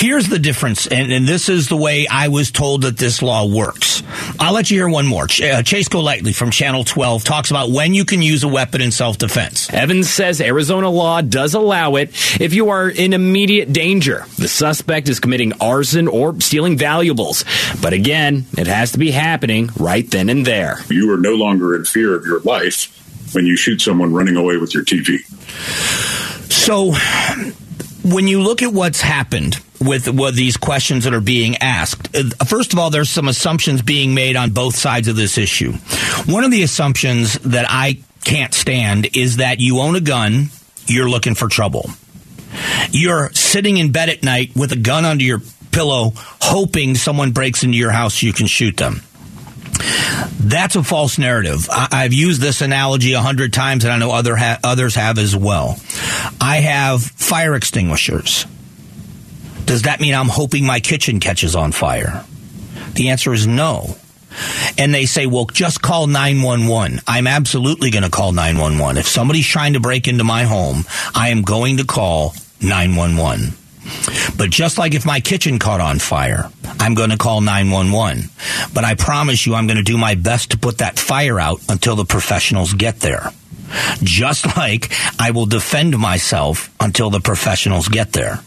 Here's 0.02 0.28
the 0.28 0.40
difference, 0.40 0.88
and, 0.88 1.12
and, 1.12 1.28
this 1.28 1.48
is 1.48 1.68
the 1.68 1.76
way 1.76 2.08
I 2.08 2.26
was 2.26 2.50
told 2.50 2.82
that 2.82 2.96
this 2.96 3.22
law 3.22 3.46
works. 3.46 4.02
I'll 4.40 4.52
let 4.52 4.68
you 4.68 4.78
hear 4.78 4.88
one 4.88 5.06
more. 5.06 5.28
Ch- 5.28 5.42
uh, 5.42 5.62
Chase 5.62 5.86
Golightly 5.86 6.32
from 6.32 6.50
Channel 6.50 6.82
12 6.82 7.22
talks 7.22 7.52
about 7.52 7.70
when 7.70 7.94
you 7.94 8.04
can 8.04 8.20
use 8.20 8.42
a 8.42 8.48
weapon 8.48 8.80
in 8.80 8.90
self 8.90 9.16
defense. 9.16 9.72
Evans 9.72 10.10
says 10.10 10.40
Arizona 10.40 10.90
law 10.90 11.20
does 11.20 11.54
allow 11.54 11.94
it 11.94 12.08
if 12.40 12.52
you 12.52 12.70
are 12.70 12.88
in 12.88 13.12
immediate 13.12 13.72
danger. 13.72 14.26
The 14.38 14.48
suspect 14.48 15.08
is 15.08 15.20
committing 15.20 15.52
arson 15.60 16.08
or 16.08 16.40
stealing 16.40 16.76
valuables. 16.76 17.44
But 17.80 17.92
again, 17.92 18.46
it 18.58 18.66
has 18.66 18.90
to 18.92 18.98
be 18.98 19.12
happening 19.12 19.70
right 19.78 20.10
then 20.10 20.30
and 20.30 20.44
there. 20.44 20.78
You 20.90 21.12
are 21.14 21.18
no 21.18 21.34
longer 21.34 21.76
in 21.76 21.84
fear 21.84 22.16
of 22.16 22.26
your 22.26 22.40
life 22.40 22.90
when 23.36 23.46
you 23.46 23.54
shoot 23.54 23.80
someone 23.80 24.12
running 24.12 24.34
away 24.34 24.56
with 24.56 24.74
your 24.74 24.84
TV. 24.84 25.18
So 26.50 26.90
when 28.02 28.26
you 28.26 28.42
look 28.42 28.62
at 28.62 28.72
what's 28.72 29.00
happened 29.00 29.60
with 29.86 30.34
these 30.34 30.56
questions 30.56 31.04
that 31.04 31.14
are 31.14 31.20
being 31.20 31.56
asked, 31.56 32.14
uh, 32.16 32.44
first 32.44 32.72
of 32.72 32.78
all, 32.78 32.90
there's 32.90 33.10
some 33.10 33.28
assumptions 33.28 33.82
being 33.82 34.14
made 34.14 34.36
on 34.36 34.50
both 34.50 34.76
sides 34.76 35.08
of 35.08 35.16
this 35.16 35.38
issue. 35.38 35.72
One 36.26 36.44
of 36.44 36.50
the 36.50 36.62
assumptions 36.62 37.34
that 37.40 37.66
I 37.68 37.98
can't 38.24 38.54
stand 38.54 39.16
is 39.16 39.36
that 39.38 39.60
you 39.60 39.80
own 39.80 39.96
a 39.96 40.00
gun, 40.00 40.50
you're 40.86 41.08
looking 41.08 41.34
for 41.34 41.48
trouble. 41.48 41.90
You're 42.90 43.30
sitting 43.32 43.78
in 43.78 43.92
bed 43.92 44.08
at 44.08 44.22
night 44.22 44.52
with 44.54 44.72
a 44.72 44.76
gun 44.76 45.04
under 45.04 45.24
your 45.24 45.40
pillow, 45.70 46.12
hoping 46.14 46.94
someone 46.94 47.32
breaks 47.32 47.64
into 47.64 47.76
your 47.76 47.90
house 47.90 48.20
so 48.20 48.26
you 48.26 48.32
can 48.32 48.46
shoot 48.46 48.76
them. 48.76 49.02
That's 50.38 50.76
a 50.76 50.82
false 50.82 51.18
narrative. 51.18 51.68
I, 51.70 52.02
have 52.02 52.12
used 52.12 52.40
this 52.40 52.60
analogy 52.60 53.14
a 53.14 53.20
hundred 53.20 53.52
times, 53.52 53.84
and 53.84 53.92
I 53.92 53.98
know 53.98 54.10
other 54.10 54.36
ha- 54.36 54.58
others 54.62 54.94
have 54.94 55.18
as 55.18 55.34
well. 55.34 55.78
I 56.40 56.56
have 56.56 57.02
fire 57.02 57.54
extinguishers. 57.54 58.46
Does 59.72 59.82
that 59.82 60.00
mean 60.00 60.12
I'm 60.12 60.28
hoping 60.28 60.66
my 60.66 60.80
kitchen 60.80 61.18
catches 61.18 61.56
on 61.56 61.72
fire? 61.72 62.26
The 62.92 63.08
answer 63.08 63.32
is 63.32 63.46
no. 63.46 63.96
And 64.76 64.92
they 64.92 65.06
say, 65.06 65.24
well, 65.24 65.46
just 65.46 65.80
call 65.80 66.06
911. 66.08 67.00
I'm 67.08 67.26
absolutely 67.26 67.90
going 67.90 68.02
to 68.02 68.10
call 68.10 68.32
911. 68.32 68.98
If 68.98 69.08
somebody's 69.08 69.46
trying 69.46 69.72
to 69.72 69.80
break 69.80 70.08
into 70.08 70.24
my 70.24 70.42
home, 70.42 70.84
I 71.14 71.30
am 71.30 71.40
going 71.40 71.78
to 71.78 71.86
call 71.86 72.34
911. 72.60 73.54
But 74.36 74.50
just 74.50 74.78
like 74.78 74.94
if 74.94 75.04
my 75.04 75.20
kitchen 75.20 75.58
caught 75.58 75.80
on 75.80 75.98
fire, 75.98 76.50
I'm 76.80 76.94
going 76.94 77.10
to 77.10 77.16
call 77.16 77.40
911. 77.40 78.30
But 78.72 78.84
I 78.84 78.94
promise 78.94 79.46
you, 79.46 79.54
I'm 79.54 79.66
going 79.66 79.76
to 79.76 79.82
do 79.82 79.98
my 79.98 80.14
best 80.14 80.52
to 80.52 80.58
put 80.58 80.78
that 80.78 80.98
fire 80.98 81.38
out 81.38 81.60
until 81.68 81.96
the 81.96 82.04
professionals 82.04 82.72
get 82.72 83.00
there. 83.00 83.30
Just 84.02 84.56
like 84.56 84.92
I 85.20 85.30
will 85.30 85.46
defend 85.46 85.98
myself 85.98 86.70
until 86.80 87.10
the 87.10 87.20
professionals 87.20 87.88
get 87.88 88.12
there. 88.12 88.40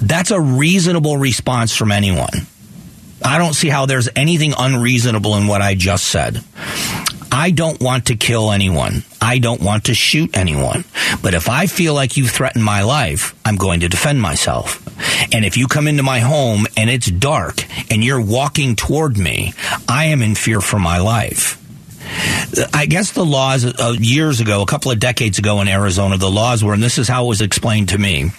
That's 0.00 0.30
a 0.30 0.40
reasonable 0.40 1.16
response 1.16 1.74
from 1.74 1.92
anyone. 1.92 2.46
I 3.24 3.38
don't 3.38 3.54
see 3.54 3.68
how 3.68 3.86
there's 3.86 4.08
anything 4.14 4.54
unreasonable 4.56 5.36
in 5.36 5.48
what 5.48 5.60
I 5.60 5.74
just 5.74 6.04
said. 6.04 6.44
I 7.30 7.50
don't 7.50 7.80
want 7.80 8.06
to 8.06 8.16
kill 8.16 8.50
anyone. 8.50 9.04
I 9.20 9.38
don't 9.38 9.60
want 9.60 9.84
to 9.84 9.94
shoot 9.94 10.36
anyone. 10.36 10.84
But 11.22 11.34
if 11.34 11.48
I 11.48 11.66
feel 11.66 11.94
like 11.94 12.16
you 12.16 12.26
threaten 12.26 12.62
my 12.62 12.82
life, 12.82 13.34
I'm 13.44 13.56
going 13.56 13.80
to 13.80 13.88
defend 13.88 14.20
myself. 14.20 14.84
And 15.32 15.44
if 15.44 15.56
you 15.56 15.66
come 15.66 15.86
into 15.86 16.02
my 16.02 16.20
home 16.20 16.66
and 16.76 16.88
it's 16.90 17.10
dark 17.10 17.64
and 17.90 18.02
you're 18.02 18.20
walking 18.20 18.76
toward 18.76 19.18
me, 19.18 19.52
I 19.88 20.06
am 20.06 20.22
in 20.22 20.34
fear 20.34 20.60
for 20.60 20.78
my 20.78 20.98
life. 20.98 21.62
I 22.72 22.86
guess 22.86 23.12
the 23.12 23.24
laws 23.24 23.64
uh, 23.64 23.94
years 23.98 24.40
ago, 24.40 24.62
a 24.62 24.66
couple 24.66 24.90
of 24.90 24.98
decades 24.98 25.38
ago 25.38 25.60
in 25.60 25.68
Arizona, 25.68 26.16
the 26.16 26.30
laws 26.30 26.64
were, 26.64 26.72
and 26.72 26.82
this 26.82 26.98
is 26.98 27.06
how 27.06 27.26
it 27.26 27.28
was 27.28 27.42
explained 27.42 27.90
to 27.90 27.98
me 27.98 28.30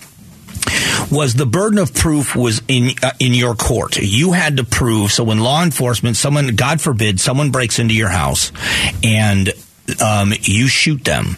was 1.12 1.34
the 1.34 1.46
burden 1.46 1.80
of 1.80 1.94
proof 1.94 2.36
was 2.36 2.62
in 2.68 2.92
uh, 3.02 3.12
in 3.20 3.34
your 3.34 3.56
court. 3.56 3.98
You 3.98 4.32
had 4.32 4.58
to 4.58 4.64
prove. 4.64 5.12
So 5.12 5.24
when 5.24 5.40
law 5.40 5.64
enforcement, 5.64 6.18
someone, 6.18 6.56
God 6.56 6.82
forbid, 6.82 7.20
someone 7.20 7.52
breaks 7.52 7.80
into 7.80 7.94
your 7.94 8.10
house 8.10 8.52
and 9.04 9.52
um, 10.04 10.34
you 10.42 10.68
shoot 10.68 11.04
them. 11.04 11.38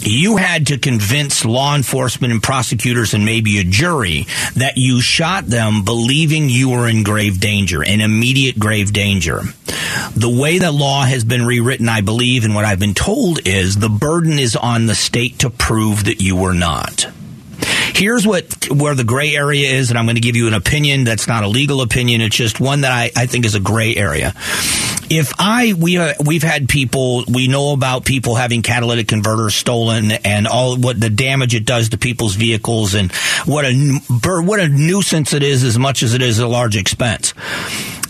You 0.00 0.36
had 0.36 0.66
to 0.66 0.78
convince 0.78 1.46
law 1.46 1.74
enforcement 1.74 2.30
and 2.30 2.42
prosecutors 2.42 3.14
and 3.14 3.24
maybe 3.24 3.58
a 3.58 3.64
jury 3.64 4.26
that 4.54 4.76
you 4.76 5.00
shot 5.00 5.46
them 5.46 5.82
believing 5.82 6.50
you 6.50 6.68
were 6.68 6.86
in 6.86 7.04
grave 7.04 7.40
danger, 7.40 7.82
in 7.82 8.02
immediate 8.02 8.58
grave 8.58 8.92
danger. 8.92 9.40
The 10.14 10.28
way 10.28 10.58
that 10.58 10.74
law 10.74 11.04
has 11.04 11.24
been 11.24 11.46
rewritten, 11.46 11.88
I 11.88 12.02
believe, 12.02 12.44
and 12.44 12.54
what 12.54 12.66
I've 12.66 12.78
been 12.78 12.92
told 12.92 13.46
is 13.48 13.76
the 13.76 13.88
burden 13.88 14.38
is 14.38 14.56
on 14.56 14.86
the 14.86 14.94
state 14.94 15.38
to 15.38 15.48
prove 15.48 16.04
that 16.04 16.20
you 16.20 16.36
were 16.36 16.54
not. 16.54 17.06
Here's 17.94 18.26
what 18.26 18.68
where 18.70 18.94
the 18.94 19.04
gray 19.04 19.36
area 19.36 19.70
is, 19.70 19.90
and 19.90 19.98
I'm 19.98 20.06
going 20.06 20.16
to 20.16 20.20
give 20.20 20.36
you 20.36 20.48
an 20.48 20.54
opinion 20.54 21.04
that's 21.04 21.28
not 21.28 21.44
a 21.44 21.48
legal 21.48 21.80
opinion. 21.80 22.20
It's 22.20 22.36
just 22.36 22.60
one 22.60 22.82
that 22.82 22.92
I, 22.92 23.10
I 23.16 23.26
think 23.26 23.44
is 23.44 23.54
a 23.54 23.60
gray 23.60 23.94
area. 23.94 24.34
If 25.10 25.32
I 25.38 25.74
we 25.78 25.98
uh, 25.98 26.14
we've 26.24 26.42
had 26.42 26.68
people 26.68 27.24
we 27.28 27.46
know 27.46 27.72
about 27.72 28.04
people 28.04 28.34
having 28.34 28.62
catalytic 28.62 29.08
converters 29.08 29.54
stolen 29.54 30.12
and 30.12 30.46
all 30.46 30.76
what 30.76 30.98
the 30.98 31.10
damage 31.10 31.54
it 31.54 31.64
does 31.64 31.90
to 31.90 31.98
people's 31.98 32.34
vehicles 32.34 32.94
and 32.94 33.12
what 33.44 33.64
a 33.64 33.74
what 34.42 34.60
a 34.60 34.68
nuisance 34.68 35.32
it 35.32 35.42
is 35.42 35.62
as 35.62 35.78
much 35.78 36.02
as 36.02 36.14
it 36.14 36.22
is 36.22 36.38
a 36.38 36.48
large 36.48 36.76
expense 36.76 37.34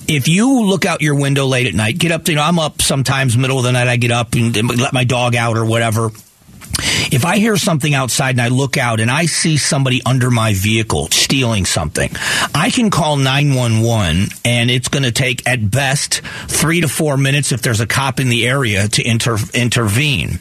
if 0.06 0.28
you 0.28 0.62
look 0.62 0.84
out 0.84 1.00
your 1.00 1.14
window 1.14 1.46
late 1.46 1.66
at 1.66 1.74
night, 1.74 1.98
get 1.98 2.12
up, 2.12 2.28
you 2.28 2.34
know, 2.34 2.42
I'm 2.42 2.58
up 2.58 2.82
sometimes 2.82 3.36
middle 3.38 3.58
of 3.58 3.64
the 3.64 3.72
night, 3.72 3.88
I 3.88 3.96
get 3.96 4.10
up 4.10 4.34
and 4.34 4.54
let 4.78 4.92
my 4.92 5.04
dog 5.04 5.34
out 5.34 5.56
or 5.56 5.64
whatever. 5.64 6.10
If 7.14 7.24
I 7.24 7.38
hear 7.38 7.56
something 7.56 7.94
outside 7.94 8.30
and 8.30 8.40
I 8.40 8.48
look 8.48 8.76
out 8.76 8.98
and 8.98 9.08
I 9.08 9.26
see 9.26 9.56
somebody 9.56 10.02
under 10.04 10.32
my 10.32 10.52
vehicle 10.52 11.06
stealing 11.12 11.64
something, 11.64 12.10
I 12.52 12.70
can 12.70 12.90
call 12.90 13.16
911 13.18 14.30
and 14.44 14.68
it's 14.68 14.88
going 14.88 15.04
to 15.04 15.12
take 15.12 15.48
at 15.48 15.70
best 15.70 16.22
three 16.48 16.80
to 16.80 16.88
four 16.88 17.16
minutes 17.16 17.52
if 17.52 17.62
there's 17.62 17.78
a 17.78 17.86
cop 17.86 18.18
in 18.18 18.30
the 18.30 18.48
area 18.48 18.88
to 18.88 19.08
inter- 19.08 19.38
intervene. 19.54 20.40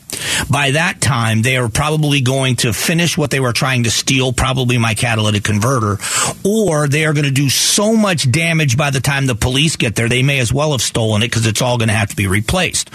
By 0.49 0.71
that 0.71 0.99
time, 0.99 1.43
they 1.43 1.57
are 1.57 1.69
probably 1.69 2.21
going 2.21 2.55
to 2.57 2.73
finish 2.73 3.17
what 3.19 3.29
they 3.29 3.39
were 3.39 3.53
trying 3.53 3.83
to 3.83 3.91
steal, 3.91 4.33
probably 4.33 4.79
my 4.79 4.95
catalytic 4.95 5.43
converter, 5.43 5.99
or 6.43 6.87
they 6.87 7.05
are 7.05 7.13
going 7.13 7.25
to 7.25 7.31
do 7.31 7.49
so 7.49 7.95
much 7.95 8.31
damage 8.31 8.77
by 8.77 8.89
the 8.89 8.99
time 8.99 9.27
the 9.27 9.35
police 9.35 9.75
get 9.75 9.95
there, 9.95 10.09
they 10.09 10.23
may 10.23 10.39
as 10.39 10.51
well 10.51 10.71
have 10.71 10.81
stolen 10.81 11.21
it 11.21 11.27
because 11.27 11.45
it's 11.45 11.61
all 11.61 11.77
going 11.77 11.89
to 11.89 11.93
have 11.93 12.09
to 12.09 12.15
be 12.15 12.25
replaced. 12.25 12.89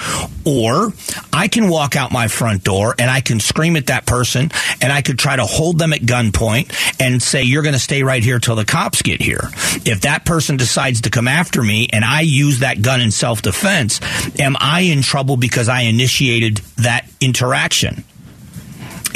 Or 0.45 0.93
I 1.33 1.47
can 1.47 1.69
walk 1.69 1.95
out 1.95 2.11
my 2.11 2.27
front 2.27 2.65
door 2.65 2.95
and 2.99 3.09
I 3.09 3.21
can 3.21 3.39
scream 3.39 3.68
at 3.77 3.87
that 3.87 4.07
person 4.07 4.51
and 4.81 4.93
I 4.93 5.03
could 5.03 5.19
try 5.19 5.37
to 5.37 5.45
hold 5.45 5.79
them 5.79 5.93
at 5.93 6.01
gunpoint 6.01 7.01
and 7.01 7.23
say, 7.23 7.43
you're 7.43 7.63
going 7.63 7.75
to 7.75 7.79
stay 7.79 8.03
right 8.03 8.23
here 8.23 8.39
till 8.39 8.57
the 8.57 8.65
cops 8.65 9.03
get 9.03 9.21
here. 9.21 9.51
If 9.85 10.03
that 10.03 10.25
person 10.25 10.57
decides 10.57 11.03
to 11.03 11.11
come 11.11 11.29
after 11.29 11.63
me 11.63 11.89
and 11.93 12.05
I 12.05 12.23
use 12.23 12.61
that 12.61 12.83
gun 12.83 13.01
in 13.01 13.11
self 13.11 13.43
defense, 13.43 14.01
am 14.39 14.57
I 14.59 14.81
in 14.81 15.03
trouble 15.03 15.37
because 15.37 15.69
I 15.69 15.83
initiated 15.83 16.59
that 16.77 17.09
interaction? 17.21 18.05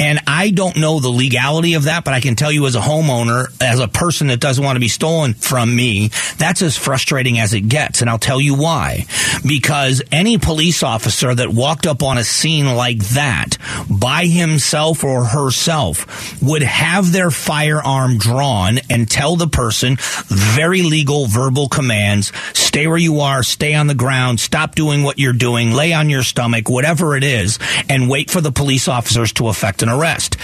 And 0.03 0.19
I 0.27 0.49
don't 0.49 0.75
know 0.75 0.99
the 0.99 1.07
legality 1.07 1.75
of 1.75 1.83
that, 1.85 2.03
but 2.03 2.13
I 2.13 2.19
can 2.19 2.35
tell 2.35 2.51
you 2.51 2.65
as 2.67 2.75
a 2.75 2.81
homeowner, 2.81 3.45
as 3.61 3.79
a 3.79 3.87
person 3.87 4.27
that 4.27 4.41
doesn't 4.41 4.61
want 4.61 4.75
to 4.75 4.81
be 4.81 4.89
stolen 4.89 5.33
from 5.33 5.73
me, 5.73 6.09
that's 6.37 6.61
as 6.61 6.77
frustrating 6.77 7.39
as 7.39 7.53
it 7.53 7.69
gets. 7.69 8.01
And 8.01 8.09
I'll 8.09 8.19
tell 8.19 8.41
you 8.41 8.53
why. 8.53 9.05
Because 9.47 10.01
any 10.11 10.37
police 10.37 10.83
officer 10.83 11.33
that 11.33 11.47
walked 11.47 11.87
up 11.87 12.03
on 12.03 12.17
a 12.17 12.25
scene 12.25 12.75
like 12.75 12.99
that 13.13 13.57
by 13.89 14.25
himself 14.25 15.05
or 15.05 15.23
herself 15.23 16.41
would 16.43 16.63
have 16.63 17.13
their 17.13 17.31
firearm 17.31 18.17
drawn 18.17 18.79
and 18.89 19.09
tell 19.09 19.37
the 19.37 19.47
person 19.47 19.95
very 20.27 20.81
legal 20.81 21.27
verbal 21.27 21.69
commands, 21.69 22.33
stay 22.53 22.87
where 22.87 22.97
you 22.97 23.21
are, 23.21 23.41
stay 23.41 23.73
on 23.73 23.87
the 23.87 23.95
ground, 23.95 24.41
stop 24.41 24.75
doing 24.75 25.03
what 25.03 25.17
you're 25.17 25.31
doing, 25.31 25.71
lay 25.71 25.93
on 25.93 26.09
your 26.09 26.23
stomach, 26.23 26.67
whatever 26.67 27.15
it 27.15 27.23
is, 27.23 27.57
and 27.87 28.09
wait 28.09 28.29
for 28.29 28.41
the 28.41 28.51
police 28.51 28.89
officers 28.89 29.31
to 29.31 29.47
effect 29.47 29.81
an 29.81 29.92
arrest. 29.93 30.37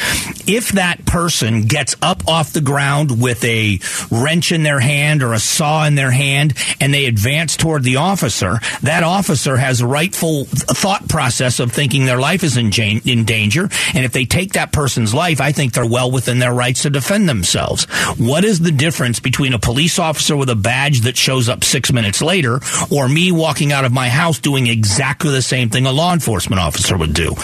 If 0.47 0.69
that 0.69 1.05
person 1.05 1.63
gets 1.63 1.95
up 2.01 2.27
off 2.27 2.53
the 2.53 2.61
ground 2.61 3.21
with 3.21 3.43
a 3.43 3.79
wrench 4.09 4.51
in 4.51 4.63
their 4.63 4.79
hand 4.79 5.21
or 5.21 5.33
a 5.33 5.39
saw 5.39 5.85
in 5.85 5.95
their 5.95 6.11
hand 6.11 6.53
and 6.79 6.93
they 6.93 7.05
advance 7.05 7.55
toward 7.55 7.83
the 7.83 7.97
officer, 7.97 8.59
that 8.81 9.03
officer 9.03 9.57
has 9.57 9.81
a 9.81 9.87
rightful 9.87 10.45
thought 10.45 11.07
process 11.07 11.59
of 11.59 11.71
thinking 11.71 12.05
their 12.05 12.19
life 12.19 12.43
is 12.43 12.57
in, 12.57 12.71
in 13.05 13.25
danger. 13.25 13.69
And 13.93 14.05
if 14.05 14.11
they 14.11 14.25
take 14.25 14.53
that 14.53 14.71
person's 14.71 15.13
life, 15.13 15.41
I 15.41 15.51
think 15.51 15.73
they're 15.73 15.85
well 15.85 16.11
within 16.11 16.39
their 16.39 16.53
rights 16.53 16.83
to 16.83 16.89
defend 16.89 17.29
themselves. 17.29 17.85
What 18.17 18.43
is 18.43 18.59
the 18.59 18.71
difference 18.71 19.19
between 19.19 19.53
a 19.53 19.59
police 19.59 19.99
officer 19.99 20.35
with 20.35 20.49
a 20.49 20.55
badge 20.55 21.01
that 21.01 21.17
shows 21.17 21.49
up 21.49 21.63
six 21.63 21.91
minutes 21.91 22.21
later 22.21 22.59
or 22.91 23.07
me 23.07 23.31
walking 23.31 23.71
out 23.71 23.85
of 23.85 23.91
my 23.91 24.09
house 24.09 24.39
doing 24.39 24.67
exactly 24.67 25.31
the 25.31 25.41
same 25.41 25.69
thing 25.69 25.85
a 25.85 25.91
law 25.91 26.13
enforcement 26.13 26.59
officer 26.59 26.97
would 26.97 27.13
do? 27.13 27.35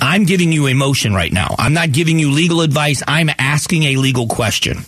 I'm 0.00 0.24
giving 0.24 0.52
you 0.52 0.66
emotion 0.66 1.14
right 1.14 1.32
now 1.32 1.43
now. 1.44 1.54
I'm 1.58 1.74
not 1.74 1.92
giving 1.92 2.18
you 2.18 2.30
legal 2.30 2.60
advice. 2.60 3.02
I'm 3.06 3.30
asking 3.38 3.84
a 3.84 3.96
legal 3.96 4.26
question 4.28 4.78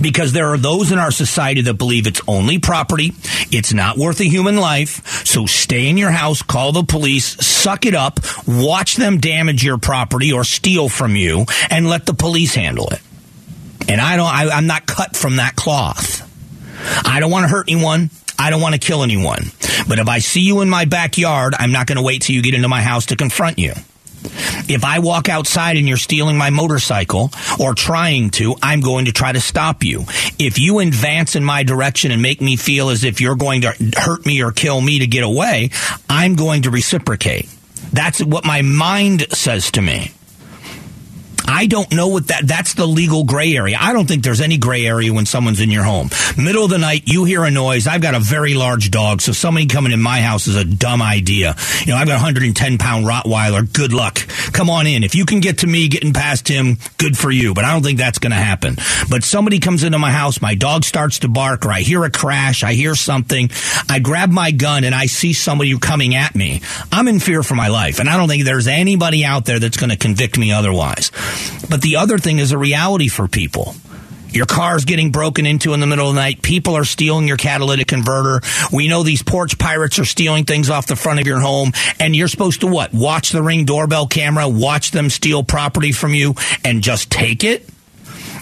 because 0.00 0.32
there 0.32 0.48
are 0.48 0.58
those 0.58 0.92
in 0.92 0.98
our 0.98 1.10
society 1.10 1.62
that 1.62 1.74
believe 1.74 2.06
it's 2.06 2.20
only 2.28 2.58
property. 2.58 3.12
It's 3.50 3.72
not 3.72 3.96
worth 3.96 4.20
a 4.20 4.24
human 4.24 4.56
life. 4.56 5.26
So 5.26 5.46
stay 5.46 5.88
in 5.88 5.96
your 5.96 6.10
house, 6.10 6.42
call 6.42 6.72
the 6.72 6.82
police, 6.82 7.24
suck 7.44 7.86
it 7.86 7.94
up, 7.94 8.20
watch 8.46 8.96
them 8.96 9.18
damage 9.18 9.64
your 9.64 9.78
property 9.78 10.32
or 10.32 10.44
steal 10.44 10.88
from 10.88 11.16
you 11.16 11.46
and 11.70 11.88
let 11.88 12.06
the 12.06 12.14
police 12.14 12.54
handle 12.54 12.88
it. 12.88 13.00
And 13.88 14.00
I 14.00 14.16
don't, 14.16 14.32
I, 14.32 14.48
I'm 14.50 14.66
not 14.66 14.86
cut 14.86 15.16
from 15.16 15.36
that 15.36 15.56
cloth. 15.56 16.30
I 17.06 17.20
don't 17.20 17.30
want 17.30 17.44
to 17.44 17.48
hurt 17.48 17.68
anyone. 17.68 18.10
I 18.38 18.50
don't 18.50 18.60
want 18.60 18.74
to 18.74 18.80
kill 18.80 19.02
anyone. 19.02 19.44
But 19.88 19.98
if 19.98 20.08
I 20.08 20.18
see 20.18 20.40
you 20.40 20.60
in 20.60 20.68
my 20.68 20.86
backyard, 20.86 21.54
I'm 21.58 21.72
not 21.72 21.86
going 21.86 21.96
to 21.96 22.02
wait 22.02 22.22
till 22.22 22.34
you 22.34 22.42
get 22.42 22.54
into 22.54 22.68
my 22.68 22.82
house 22.82 23.06
to 23.06 23.16
confront 23.16 23.58
you. 23.58 23.72
If 24.68 24.84
I 24.84 24.98
walk 24.98 25.28
outside 25.28 25.76
and 25.76 25.86
you're 25.86 25.96
stealing 25.96 26.36
my 26.36 26.50
motorcycle 26.50 27.30
or 27.58 27.74
trying 27.74 28.30
to, 28.30 28.54
I'm 28.62 28.80
going 28.80 29.06
to 29.06 29.12
try 29.12 29.32
to 29.32 29.40
stop 29.40 29.84
you. 29.84 30.04
If 30.38 30.58
you 30.58 30.78
advance 30.78 31.36
in 31.36 31.44
my 31.44 31.62
direction 31.62 32.10
and 32.10 32.22
make 32.22 32.40
me 32.40 32.56
feel 32.56 32.88
as 32.88 33.04
if 33.04 33.20
you're 33.20 33.36
going 33.36 33.62
to 33.62 33.74
hurt 33.96 34.24
me 34.26 34.42
or 34.42 34.52
kill 34.52 34.80
me 34.80 35.00
to 35.00 35.06
get 35.06 35.24
away, 35.24 35.70
I'm 36.08 36.34
going 36.34 36.62
to 36.62 36.70
reciprocate. 36.70 37.48
That's 37.92 38.22
what 38.22 38.44
my 38.44 38.62
mind 38.62 39.26
says 39.32 39.70
to 39.72 39.82
me. 39.82 40.12
I 41.54 41.66
don't 41.66 41.92
know 41.92 42.08
what 42.08 42.26
that, 42.28 42.48
that's 42.48 42.74
the 42.74 42.84
legal 42.84 43.22
gray 43.22 43.54
area. 43.54 43.78
I 43.80 43.92
don't 43.92 44.08
think 44.08 44.24
there's 44.24 44.40
any 44.40 44.58
gray 44.58 44.86
area 44.86 45.12
when 45.12 45.24
someone's 45.24 45.60
in 45.60 45.70
your 45.70 45.84
home. 45.84 46.10
Middle 46.36 46.64
of 46.64 46.70
the 46.70 46.78
night, 46.78 47.02
you 47.06 47.22
hear 47.22 47.44
a 47.44 47.50
noise. 47.50 47.86
I've 47.86 48.02
got 48.02 48.16
a 48.16 48.18
very 48.18 48.54
large 48.54 48.90
dog, 48.90 49.20
so 49.20 49.30
somebody 49.30 49.66
coming 49.66 49.92
in 49.92 50.02
my 50.02 50.20
house 50.20 50.48
is 50.48 50.56
a 50.56 50.64
dumb 50.64 51.00
idea. 51.00 51.54
You 51.86 51.92
know, 51.92 51.96
I've 51.96 52.08
got 52.08 52.14
a 52.14 52.24
110 52.24 52.78
pound 52.78 53.06
Rottweiler. 53.06 53.72
Good 53.72 53.92
luck. 53.92 54.16
Come 54.52 54.68
on 54.68 54.88
in. 54.88 55.04
If 55.04 55.14
you 55.14 55.24
can 55.26 55.38
get 55.38 55.58
to 55.58 55.68
me 55.68 55.86
getting 55.86 56.12
past 56.12 56.48
him, 56.48 56.78
good 56.98 57.16
for 57.16 57.30
you, 57.30 57.54
but 57.54 57.64
I 57.64 57.72
don't 57.72 57.84
think 57.84 57.98
that's 57.98 58.18
going 58.18 58.32
to 58.32 58.36
happen. 58.36 58.74
But 59.08 59.22
somebody 59.22 59.60
comes 59.60 59.84
into 59.84 60.00
my 60.00 60.10
house, 60.10 60.42
my 60.42 60.56
dog 60.56 60.82
starts 60.82 61.20
to 61.20 61.28
bark, 61.28 61.64
or 61.66 61.70
I 61.70 61.82
hear 61.82 62.02
a 62.02 62.10
crash, 62.10 62.64
I 62.64 62.72
hear 62.72 62.96
something. 62.96 63.48
I 63.88 64.00
grab 64.00 64.32
my 64.32 64.50
gun 64.50 64.82
and 64.82 64.94
I 64.94 65.06
see 65.06 65.32
somebody 65.32 65.78
coming 65.78 66.16
at 66.16 66.34
me. 66.34 66.62
I'm 66.90 67.06
in 67.06 67.20
fear 67.20 67.44
for 67.44 67.54
my 67.54 67.68
life, 67.68 68.00
and 68.00 68.08
I 68.08 68.16
don't 68.16 68.28
think 68.28 68.42
there's 68.42 68.66
anybody 68.66 69.24
out 69.24 69.44
there 69.44 69.60
that's 69.60 69.76
going 69.76 69.90
to 69.90 69.96
convict 69.96 70.36
me 70.36 70.50
otherwise. 70.50 71.12
But 71.68 71.82
the 71.82 71.96
other 71.96 72.18
thing 72.18 72.38
is 72.38 72.52
a 72.52 72.58
reality 72.58 73.08
for 73.08 73.28
people. 73.28 73.74
Your 74.30 74.46
car's 74.46 74.84
getting 74.84 75.12
broken 75.12 75.46
into 75.46 75.74
in 75.74 75.80
the 75.80 75.86
middle 75.86 76.08
of 76.08 76.14
the 76.16 76.20
night. 76.20 76.42
People 76.42 76.76
are 76.76 76.84
stealing 76.84 77.28
your 77.28 77.36
catalytic 77.36 77.86
converter. 77.86 78.44
We 78.72 78.88
know 78.88 79.04
these 79.04 79.22
porch 79.22 79.58
pirates 79.58 80.00
are 80.00 80.04
stealing 80.04 80.44
things 80.44 80.70
off 80.70 80.88
the 80.88 80.96
front 80.96 81.20
of 81.20 81.26
your 81.26 81.38
home. 81.38 81.72
And 82.00 82.16
you're 82.16 82.26
supposed 82.26 82.62
to 82.62 82.66
what? 82.66 82.92
Watch 82.92 83.30
the 83.30 83.42
ring 83.42 83.64
doorbell 83.64 84.08
camera, 84.08 84.48
watch 84.48 84.90
them 84.90 85.08
steal 85.08 85.44
property 85.44 85.92
from 85.92 86.14
you, 86.14 86.34
and 86.64 86.82
just 86.82 87.12
take 87.12 87.44
it? 87.44 87.68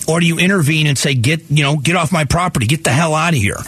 Or 0.09 0.21
do 0.21 0.27
you 0.27 0.39
intervene 0.39 0.87
and 0.87 0.97
say, 0.97 1.15
get, 1.15 1.51
you 1.51 1.63
know, 1.63 1.77
get 1.77 1.97
off 1.97 2.13
my 2.13 2.25
property, 2.25 2.67
get 2.67 2.85
the 2.85 2.91
hell 2.91 3.15
out 3.15 3.35
of 3.35 3.39
here? 3.39 3.59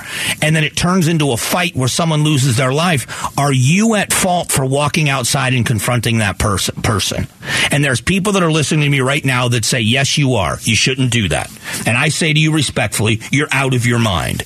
And 0.43 0.55
then 0.55 0.65
it 0.65 0.77
turns 0.77 1.09
into 1.09 1.33
a 1.33 1.37
fight 1.37 1.75
where 1.75 1.89
someone 1.89 2.25
loses 2.25 2.57
their 2.57 2.73
life. 2.73 3.39
Are 3.39 3.53
you 3.53 3.95
at 3.95 4.13
fault 4.13 4.51
for 4.51 4.65
walking 4.65 5.09
outside 5.09 5.55
and 5.55 5.65
confronting 5.67 6.19
that 6.19 6.39
person? 6.39 6.83
person? 6.83 7.27
And 7.71 7.85
there's 7.85 8.01
people 8.01 8.33
that 8.35 8.43
are 8.43 8.53
listening 8.53 8.83
to 8.83 8.89
me 8.91 9.01
right 9.01 9.25
now 9.25 9.49
that 9.49 9.65
say, 9.65 9.81
yes, 9.81 10.19
you 10.19 10.35
are. 10.35 10.59
You 10.63 10.75
shouldn't 10.75 11.11
do 11.11 11.29
that. 11.29 11.51
And 11.87 11.97
I 11.97 12.09
say 12.09 12.33
to 12.33 12.39
you 12.39 12.53
respectfully, 12.53 13.21
you're 13.31 13.49
out 13.53 13.75
of 13.75 13.87
your 13.87 13.99
mind. 13.99 14.41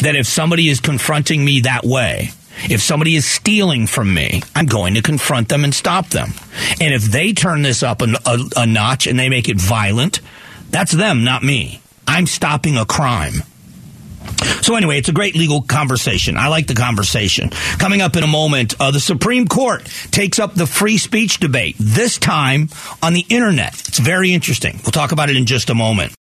That 0.00 0.16
if 0.16 0.26
somebody 0.26 0.68
is 0.68 0.80
confronting 0.80 1.44
me 1.44 1.60
that 1.60 1.84
way, 1.84 2.30
if 2.68 2.80
somebody 2.80 3.16
is 3.16 3.26
stealing 3.26 3.86
from 3.86 4.12
me, 4.12 4.42
I'm 4.54 4.66
going 4.66 4.94
to 4.94 5.02
confront 5.02 5.48
them 5.48 5.64
and 5.64 5.74
stop 5.74 6.08
them. 6.08 6.30
And 6.80 6.94
if 6.94 7.02
they 7.02 7.32
turn 7.32 7.62
this 7.62 7.82
up 7.82 8.00
a, 8.00 8.06
a, 8.26 8.38
a 8.58 8.66
notch 8.66 9.06
and 9.06 9.18
they 9.18 9.28
make 9.28 9.48
it 9.48 9.60
violent, 9.60 10.20
that's 10.74 10.90
them, 10.90 11.22
not 11.22 11.44
me. 11.44 11.80
I'm 12.04 12.26
stopping 12.26 12.76
a 12.76 12.84
crime. 12.84 13.44
So 14.60 14.74
anyway, 14.74 14.98
it's 14.98 15.08
a 15.08 15.12
great 15.12 15.36
legal 15.36 15.62
conversation. 15.62 16.36
I 16.36 16.48
like 16.48 16.66
the 16.66 16.74
conversation. 16.74 17.50
Coming 17.78 18.02
up 18.02 18.16
in 18.16 18.24
a 18.24 18.26
moment, 18.26 18.74
uh, 18.80 18.90
the 18.90 18.98
Supreme 18.98 19.46
Court 19.46 19.84
takes 20.10 20.40
up 20.40 20.54
the 20.54 20.66
free 20.66 20.98
speech 20.98 21.38
debate, 21.38 21.76
this 21.78 22.18
time 22.18 22.70
on 23.00 23.12
the 23.12 23.24
internet. 23.28 23.74
It's 23.86 24.00
very 24.00 24.32
interesting. 24.32 24.80
We'll 24.82 24.90
talk 24.90 25.12
about 25.12 25.30
it 25.30 25.36
in 25.36 25.46
just 25.46 25.70
a 25.70 25.76
moment. 25.76 26.12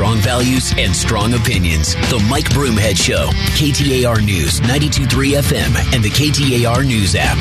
Strong 0.00 0.16
values 0.20 0.72
and 0.78 0.96
strong 0.96 1.34
opinions. 1.34 1.94
The 2.08 2.26
Mike 2.30 2.48
Broomhead 2.48 2.96
Show, 2.96 3.26
KTAR 3.52 4.24
News, 4.24 4.58
923 4.62 5.32
FM, 5.32 5.94
and 5.94 6.02
the 6.02 6.08
KTAR 6.08 6.86
News 6.86 7.14
app. 7.14 7.36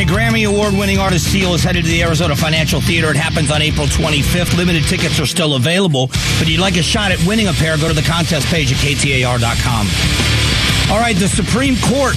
A 0.00 0.06
Grammy 0.06 0.48
Award 0.48 0.72
winning 0.72 0.98
artist 0.98 1.26
Seal 1.26 1.52
is 1.52 1.62
headed 1.62 1.84
to 1.84 1.90
the 1.90 2.02
Arizona 2.02 2.34
Financial 2.34 2.80
Theater. 2.80 3.10
It 3.10 3.16
happens 3.16 3.50
on 3.50 3.60
April 3.60 3.86
25th. 3.86 4.56
Limited 4.56 4.84
tickets 4.84 5.20
are 5.20 5.26
still 5.26 5.56
available, 5.56 6.06
but 6.06 6.42
if 6.42 6.48
you'd 6.48 6.60
like 6.60 6.78
a 6.78 6.82
shot 6.82 7.12
at 7.12 7.22
winning 7.26 7.48
a 7.48 7.52
pair, 7.52 7.76
go 7.76 7.88
to 7.88 7.94
the 7.94 8.08
contest 8.08 8.46
page 8.46 8.72
at 8.72 8.78
KTAR.com. 8.78 10.49
All 10.90 10.98
right, 10.98 11.14
the 11.14 11.28
Supreme 11.28 11.76
Court 11.76 12.16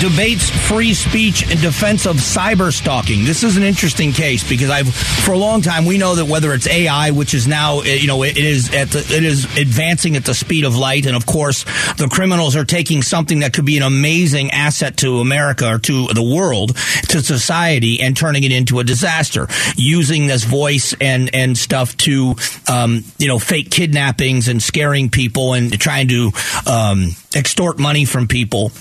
debates 0.00 0.48
free 0.48 0.94
speech 0.94 1.42
in 1.50 1.58
defense 1.58 2.06
of 2.06 2.16
cyber 2.16 2.72
stalking. 2.72 3.24
This 3.24 3.42
is 3.42 3.56
an 3.56 3.62
interesting 3.62 4.12
case 4.12 4.48
because 4.48 4.70
I've 4.70 4.94
for 4.94 5.32
a 5.32 5.38
long 5.38 5.60
time 5.60 5.84
we 5.84 5.98
know 5.98 6.14
that 6.14 6.24
whether 6.24 6.54
it's 6.54 6.66
AI, 6.66 7.10
which 7.10 7.34
is 7.34 7.46
now 7.46 7.82
you 7.82 8.06
know 8.06 8.22
it 8.22 8.38
is 8.38 8.72
at 8.72 8.90
the, 8.90 9.00
it 9.00 9.24
is 9.24 9.44
advancing 9.58 10.16
at 10.16 10.24
the 10.24 10.32
speed 10.32 10.64
of 10.64 10.76
light, 10.76 11.04
and 11.06 11.14
of 11.14 11.26
course 11.26 11.64
the 11.98 12.08
criminals 12.10 12.56
are 12.56 12.64
taking 12.64 13.02
something 13.02 13.40
that 13.40 13.52
could 13.52 13.66
be 13.66 13.76
an 13.76 13.82
amazing 13.82 14.50
asset 14.52 14.96
to 14.98 15.18
America 15.18 15.74
or 15.74 15.78
to 15.78 16.06
the 16.08 16.22
world, 16.22 16.76
to 17.08 17.20
society, 17.20 18.00
and 18.00 18.16
turning 18.16 18.44
it 18.44 18.52
into 18.52 18.78
a 18.78 18.84
disaster, 18.84 19.46
using 19.76 20.26
this 20.26 20.44
voice 20.44 20.94
and 21.00 21.34
and 21.34 21.58
stuff 21.58 21.96
to 21.98 22.34
um, 22.66 23.04
you 23.18 23.28
know 23.28 23.38
fake 23.38 23.70
kidnappings 23.70 24.48
and 24.48 24.62
scaring 24.62 25.10
people 25.10 25.52
and 25.52 25.78
trying 25.78 26.08
to 26.08 26.30
um, 26.66 27.10
extort 27.34 27.78
money 27.78 28.04
from 28.04 28.28
people. 28.28 28.72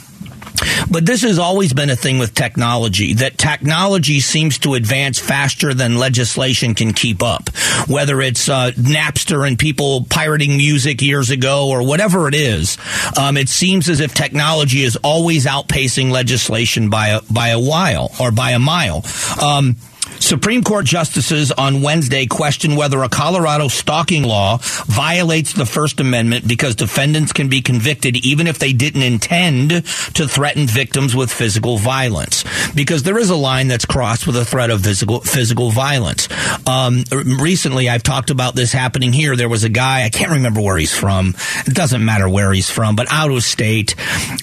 But 0.89 1.05
this 1.05 1.21
has 1.21 1.39
always 1.39 1.73
been 1.73 1.89
a 1.89 1.95
thing 1.95 2.19
with 2.19 2.33
technology 2.33 3.13
that 3.13 3.37
technology 3.37 4.19
seems 4.19 4.59
to 4.59 4.73
advance 4.73 5.19
faster 5.19 5.73
than 5.73 5.97
legislation 5.97 6.75
can 6.75 6.93
keep 6.93 7.23
up. 7.23 7.49
Whether 7.87 8.21
it's 8.21 8.49
uh, 8.49 8.71
Napster 8.71 9.47
and 9.47 9.57
people 9.57 10.05
pirating 10.09 10.57
music 10.57 11.01
years 11.01 11.29
ago 11.29 11.69
or 11.69 11.83
whatever 11.83 12.27
it 12.27 12.35
is, 12.35 12.77
um, 13.17 13.37
it 13.37 13.49
seems 13.49 13.87
as 13.87 13.99
if 13.99 14.13
technology 14.13 14.83
is 14.83 14.97
always 14.97 15.45
outpacing 15.45 16.11
legislation 16.11 16.89
by 16.89 17.09
a, 17.09 17.21
by 17.31 17.49
a 17.49 17.59
while 17.59 18.11
or 18.19 18.31
by 18.31 18.51
a 18.51 18.59
mile. 18.59 19.05
Um, 19.41 19.77
Supreme 20.19 20.63
Court 20.63 20.85
justices 20.85 21.51
on 21.51 21.81
Wednesday 21.81 22.25
questioned 22.25 22.77
whether 22.77 23.01
a 23.03 23.09
Colorado 23.09 23.67
stalking 23.67 24.23
law 24.23 24.59
violates 24.85 25.53
the 25.53 25.65
First 25.65 25.99
Amendment 25.99 26.47
because 26.47 26.75
defendants 26.75 27.33
can 27.33 27.49
be 27.49 27.61
convicted 27.61 28.17
even 28.25 28.47
if 28.47 28.59
they 28.59 28.73
didn't 28.73 29.01
intend 29.01 29.71
to 29.71 30.27
threaten 30.27 30.67
victims 30.67 31.15
with 31.15 31.31
physical 31.31 31.77
violence. 31.77 32.43
Because 32.75 33.03
there 33.03 33.17
is 33.17 33.29
a 33.29 33.35
line 33.35 33.67
that's 33.67 33.85
crossed 33.85 34.27
with 34.27 34.35
a 34.35 34.45
threat 34.45 34.69
of 34.69 34.83
physical 34.83 35.21
physical 35.21 35.71
violence. 35.71 36.27
Um, 36.67 37.03
recently, 37.11 37.89
I've 37.89 38.03
talked 38.03 38.29
about 38.29 38.55
this 38.55 38.71
happening 38.71 39.13
here. 39.13 39.35
There 39.35 39.49
was 39.49 39.63
a 39.63 39.69
guy 39.69 40.03
I 40.03 40.09
can't 40.09 40.31
remember 40.31 40.61
where 40.61 40.77
he's 40.77 40.95
from. 40.95 41.33
It 41.65 41.73
doesn't 41.73 42.03
matter 42.03 42.27
where 42.27 42.51
he's 42.51 42.69
from, 42.69 42.95
but 42.95 43.07
out 43.11 43.31
of 43.31 43.43
state 43.43 43.95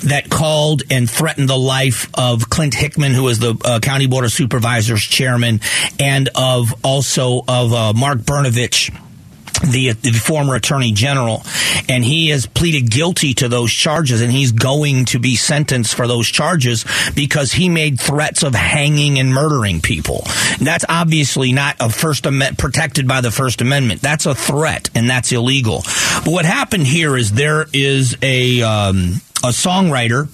that 0.04 0.28
called 0.30 0.82
and 0.90 1.08
threatened 1.10 1.48
the 1.48 1.58
life 1.58 2.08
of 2.14 2.48
Clint 2.48 2.74
Hickman, 2.74 3.12
who 3.12 3.24
was 3.24 3.38
the 3.38 3.56
uh, 3.64 3.80
County 3.80 4.06
Board 4.06 4.24
of 4.24 4.32
Supervisors 4.32 5.02
chairman 5.02 5.60
and 5.98 6.28
of 6.34 6.74
also 6.84 7.42
of 7.46 7.72
uh, 7.72 7.92
Mark 7.92 8.18
Brnovich 8.18 8.92
the, 9.62 9.92
the, 9.92 10.12
former 10.12 10.54
attorney 10.54 10.92
general, 10.92 11.42
and 11.88 12.04
he 12.04 12.28
has 12.28 12.46
pleaded 12.46 12.90
guilty 12.90 13.34
to 13.34 13.48
those 13.48 13.72
charges, 13.72 14.20
and 14.20 14.30
he's 14.30 14.52
going 14.52 15.06
to 15.06 15.18
be 15.18 15.36
sentenced 15.36 15.94
for 15.94 16.06
those 16.06 16.28
charges 16.28 16.84
because 17.14 17.52
he 17.52 17.68
made 17.68 17.98
threats 17.98 18.42
of 18.42 18.54
hanging 18.54 19.18
and 19.18 19.32
murdering 19.32 19.80
people. 19.80 20.22
That's 20.60 20.84
obviously 20.88 21.52
not 21.52 21.76
a 21.80 21.88
First 21.88 22.26
Amendment 22.26 22.58
protected 22.58 23.08
by 23.08 23.20
the 23.20 23.30
First 23.30 23.60
Amendment. 23.60 24.02
That's 24.02 24.26
a 24.26 24.34
threat, 24.34 24.90
and 24.94 25.08
that's 25.08 25.32
illegal. 25.32 25.82
But 26.24 26.32
what 26.32 26.44
happened 26.44 26.86
here 26.86 27.16
is 27.16 27.32
there 27.32 27.66
is 27.72 28.16
a 28.22 28.62
um, 28.62 29.20
a 29.42 29.48
songwriter 29.48 30.28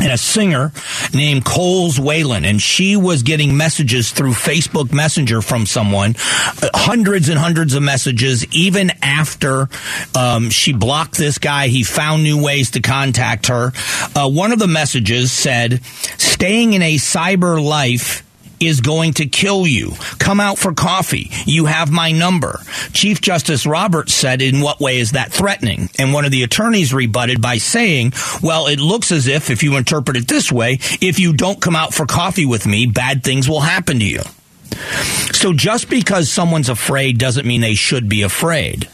and 0.00 0.12
a 0.12 0.18
singer 0.18 0.72
named 1.12 1.44
Coles 1.44 2.00
Whalen, 2.00 2.44
and 2.44 2.60
she 2.60 2.96
was 2.96 3.22
getting 3.22 3.56
messages 3.56 4.12
through 4.12 4.32
Facebook 4.32 4.92
Messenger 4.92 5.42
from 5.42 5.66
someone, 5.66 6.16
uh, 6.62 6.68
hundreds 6.74 7.28
and 7.28 7.38
hundreds 7.38 7.74
of 7.74 7.82
messages. 7.82 8.46
Even 8.54 8.90
after 9.02 9.68
um, 10.14 10.50
she 10.50 10.72
blocked 10.72 11.16
this 11.16 11.38
guy, 11.38 11.68
he 11.68 11.82
found 11.82 12.22
new 12.22 12.42
ways 12.42 12.72
to 12.72 12.80
contact 12.80 13.48
her. 13.48 13.72
Uh, 14.14 14.28
one 14.28 14.52
of 14.52 14.58
the 14.58 14.68
messages 14.68 15.32
said, 15.32 15.84
"Staying 15.84 16.72
in 16.72 16.82
a 16.82 16.96
cyber 16.96 17.62
life." 17.62 18.24
Is 18.60 18.80
going 18.80 19.14
to 19.14 19.26
kill 19.26 19.66
you. 19.66 19.92
Come 20.18 20.38
out 20.38 20.58
for 20.58 20.72
coffee. 20.72 21.30
You 21.46 21.66
have 21.66 21.90
my 21.90 22.12
number. 22.12 22.60
Chief 22.92 23.20
Justice 23.20 23.66
Roberts 23.66 24.14
said, 24.14 24.42
in 24.42 24.60
what 24.60 24.80
way 24.80 24.98
is 24.98 25.12
that 25.12 25.32
threatening? 25.32 25.88
And 25.98 26.12
one 26.12 26.24
of 26.24 26.30
the 26.30 26.42
attorneys 26.42 26.94
rebutted 26.94 27.40
by 27.40 27.56
saying, 27.56 28.12
well, 28.42 28.66
it 28.66 28.78
looks 28.78 29.10
as 29.10 29.26
if, 29.26 29.50
if 29.50 29.62
you 29.62 29.76
interpret 29.76 30.16
it 30.16 30.28
this 30.28 30.52
way, 30.52 30.78
if 31.00 31.18
you 31.18 31.32
don't 31.32 31.60
come 31.60 31.74
out 31.74 31.94
for 31.94 32.06
coffee 32.06 32.46
with 32.46 32.66
me, 32.66 32.86
bad 32.86 33.24
things 33.24 33.48
will 33.48 33.60
happen 33.60 33.98
to 33.98 34.04
you. 34.04 34.22
So 35.32 35.52
just 35.52 35.88
because 35.88 36.30
someone's 36.30 36.68
afraid 36.68 37.18
doesn't 37.18 37.46
mean 37.46 37.60
they 37.60 37.74
should 37.74 38.08
be 38.08 38.22
afraid. 38.22 38.88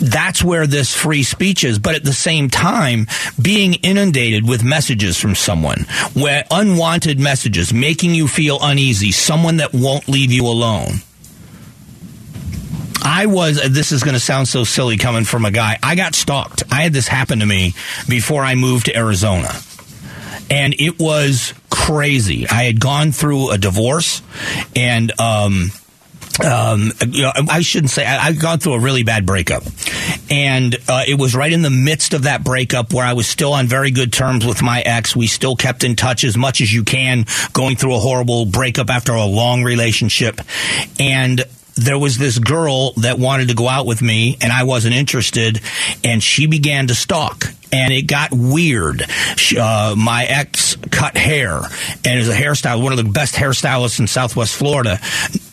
That's 0.00 0.42
where 0.42 0.66
this 0.66 0.94
free 0.94 1.22
speech 1.22 1.64
is. 1.64 1.78
But 1.78 1.96
at 1.96 2.04
the 2.04 2.12
same 2.12 2.48
time, 2.48 3.06
being 3.40 3.74
inundated 3.74 4.48
with 4.48 4.62
messages 4.62 5.18
from 5.18 5.34
someone, 5.34 5.86
where 6.14 6.44
unwanted 6.50 7.18
messages, 7.18 7.72
making 7.72 8.14
you 8.14 8.28
feel 8.28 8.58
uneasy, 8.60 9.12
someone 9.12 9.58
that 9.58 9.72
won't 9.72 10.08
leave 10.08 10.32
you 10.32 10.46
alone. 10.46 11.02
I 13.02 13.26
was, 13.26 13.60
this 13.70 13.90
is 13.90 14.02
going 14.02 14.14
to 14.14 14.20
sound 14.20 14.48
so 14.48 14.64
silly 14.64 14.96
coming 14.96 15.24
from 15.24 15.44
a 15.44 15.50
guy. 15.50 15.78
I 15.82 15.94
got 15.94 16.14
stalked. 16.14 16.62
I 16.70 16.82
had 16.82 16.92
this 16.92 17.08
happen 17.08 17.40
to 17.40 17.46
me 17.46 17.74
before 18.08 18.44
I 18.44 18.54
moved 18.54 18.86
to 18.86 18.96
Arizona. 18.96 19.50
And 20.50 20.74
it 20.78 20.98
was 20.98 21.52
crazy. 21.70 22.46
I 22.48 22.64
had 22.64 22.80
gone 22.80 23.12
through 23.12 23.50
a 23.50 23.58
divorce 23.58 24.22
and, 24.76 25.12
um, 25.20 25.72
um, 26.44 26.92
you 27.08 27.22
know, 27.22 27.32
I 27.34 27.60
shouldn't 27.60 27.90
say 27.90 28.04
I, 28.04 28.30
have 28.30 28.38
gone 28.38 28.58
through 28.58 28.74
a 28.74 28.80
really 28.80 29.02
bad 29.02 29.26
breakup, 29.26 29.62
and 30.30 30.76
uh, 30.88 31.04
it 31.06 31.18
was 31.18 31.34
right 31.34 31.52
in 31.52 31.62
the 31.62 31.70
midst 31.70 32.14
of 32.14 32.22
that 32.24 32.44
breakup 32.44 32.92
where 32.92 33.04
I 33.04 33.14
was 33.14 33.26
still 33.26 33.52
on 33.52 33.66
very 33.66 33.90
good 33.90 34.12
terms 34.12 34.46
with 34.46 34.62
my 34.62 34.80
ex. 34.80 35.16
We 35.16 35.26
still 35.26 35.56
kept 35.56 35.84
in 35.84 35.96
touch 35.96 36.24
as 36.24 36.36
much 36.36 36.60
as 36.60 36.72
you 36.72 36.84
can, 36.84 37.26
going 37.52 37.76
through 37.76 37.94
a 37.94 37.98
horrible 37.98 38.46
breakup 38.46 38.90
after 38.90 39.12
a 39.12 39.24
long 39.24 39.62
relationship, 39.62 40.40
and 40.98 41.44
there 41.78 41.98
was 41.98 42.18
this 42.18 42.38
girl 42.38 42.92
that 42.94 43.18
wanted 43.18 43.48
to 43.48 43.54
go 43.54 43.68
out 43.68 43.86
with 43.86 44.02
me 44.02 44.36
and 44.40 44.52
I 44.52 44.64
wasn't 44.64 44.96
interested. 44.96 45.60
And 46.02 46.20
she 46.20 46.48
began 46.48 46.88
to 46.88 46.94
stalk 46.94 47.44
and 47.72 47.92
it 47.92 48.02
got 48.02 48.30
weird. 48.32 49.02
Uh, 49.58 49.94
my 49.96 50.24
ex 50.24 50.76
cut 50.90 51.16
hair 51.16 51.60
and 52.04 52.18
is 52.18 52.28
a 52.28 52.34
hairstyle, 52.34 52.82
one 52.82 52.92
of 52.92 52.98
the 52.98 53.10
best 53.10 53.34
hairstylists 53.34 54.00
in 54.00 54.06
Southwest 54.06 54.54
Florida, 54.54 54.98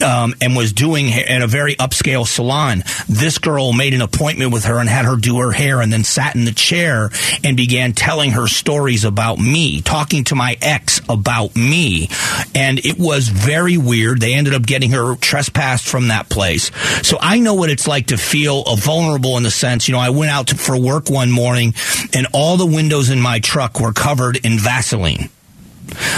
um, 0.06 0.34
and 0.41 0.56
was 0.56 0.73
doing 0.73 1.08
in 1.08 1.41
a 1.41 1.47
very 1.47 1.75
upscale 1.75 2.28
salon. 2.28 2.84
This 3.08 3.38
girl 3.38 3.73
made 3.73 3.93
an 3.93 4.01
appointment 4.01 4.54
with 4.54 4.65
her 4.65 4.80
and 4.80 4.89
had 4.89 5.06
her 5.06 5.15
do 5.15 5.39
her 5.39 5.51
hair, 5.51 5.82
and 5.82 5.91
then 5.91 6.04
sat 6.04 6.36
in 6.36 6.45
the 6.45 6.51
chair 6.51 7.10
and 7.43 7.58
began 7.58 7.93
telling 7.93 8.32
her 8.32 8.47
stories 8.47 9.04
about 9.04 9.39
me, 9.39 9.82
talking 9.82 10.23
to 10.25 10.36
my 10.36 10.58
ex 10.62 11.01
about 11.10 11.56
me, 11.56 12.10
and 12.54 12.80
it 12.86 12.97
was 12.97 13.28
very 13.28 13.78
weird. 13.78 14.19
They 14.19 14.34
ended 14.34 14.54
up 14.54 14.65
getting 14.65 14.91
her 14.91 15.15
trespassed 15.15 15.86
from 15.88 16.10
that 16.10 16.30
place. 16.30 16.71
So 17.08 17.17
I 17.19 17.39
know 17.39 17.54
what 17.54 17.69
it's 17.69 17.88
like 17.88 18.08
to 18.08 18.17
feel 18.17 18.63
vulnerable 18.75 19.38
in 19.38 19.43
the 19.43 19.51
sense, 19.51 19.88
you 19.88 19.93
know, 19.93 19.99
I 19.99 20.10
went 20.10 20.32
out 20.32 20.47
to, 20.47 20.56
for 20.56 20.78
work 20.78 21.10
one 21.10 21.32
morning 21.32 21.73
and 22.13 22.28
all 22.34 22.58
the 22.58 22.65
windows 22.65 23.10
in 23.10 23.20
my 23.20 23.39
truck 23.39 23.80
were 23.80 23.94
covered 23.94 24.38
in 24.38 24.60
Vaseline. 24.60 25.30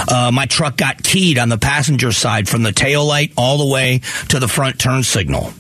Uh, 0.08 0.32
my 0.34 0.46
truck 0.46 0.78
got 0.78 1.04
keyed 1.04 1.38
on 1.38 1.50
the 1.50 1.58
passenger 1.58 2.12
side 2.12 2.48
from 2.48 2.64
the 2.64 2.72
tail 2.72 3.06
light 3.06 3.34
all 3.38 3.58
the 3.58 3.72
way 3.72 4.02
to 4.30 4.40
the 4.40 4.48
front 4.48 4.80
turn 4.80 5.04
signal. 5.04 5.52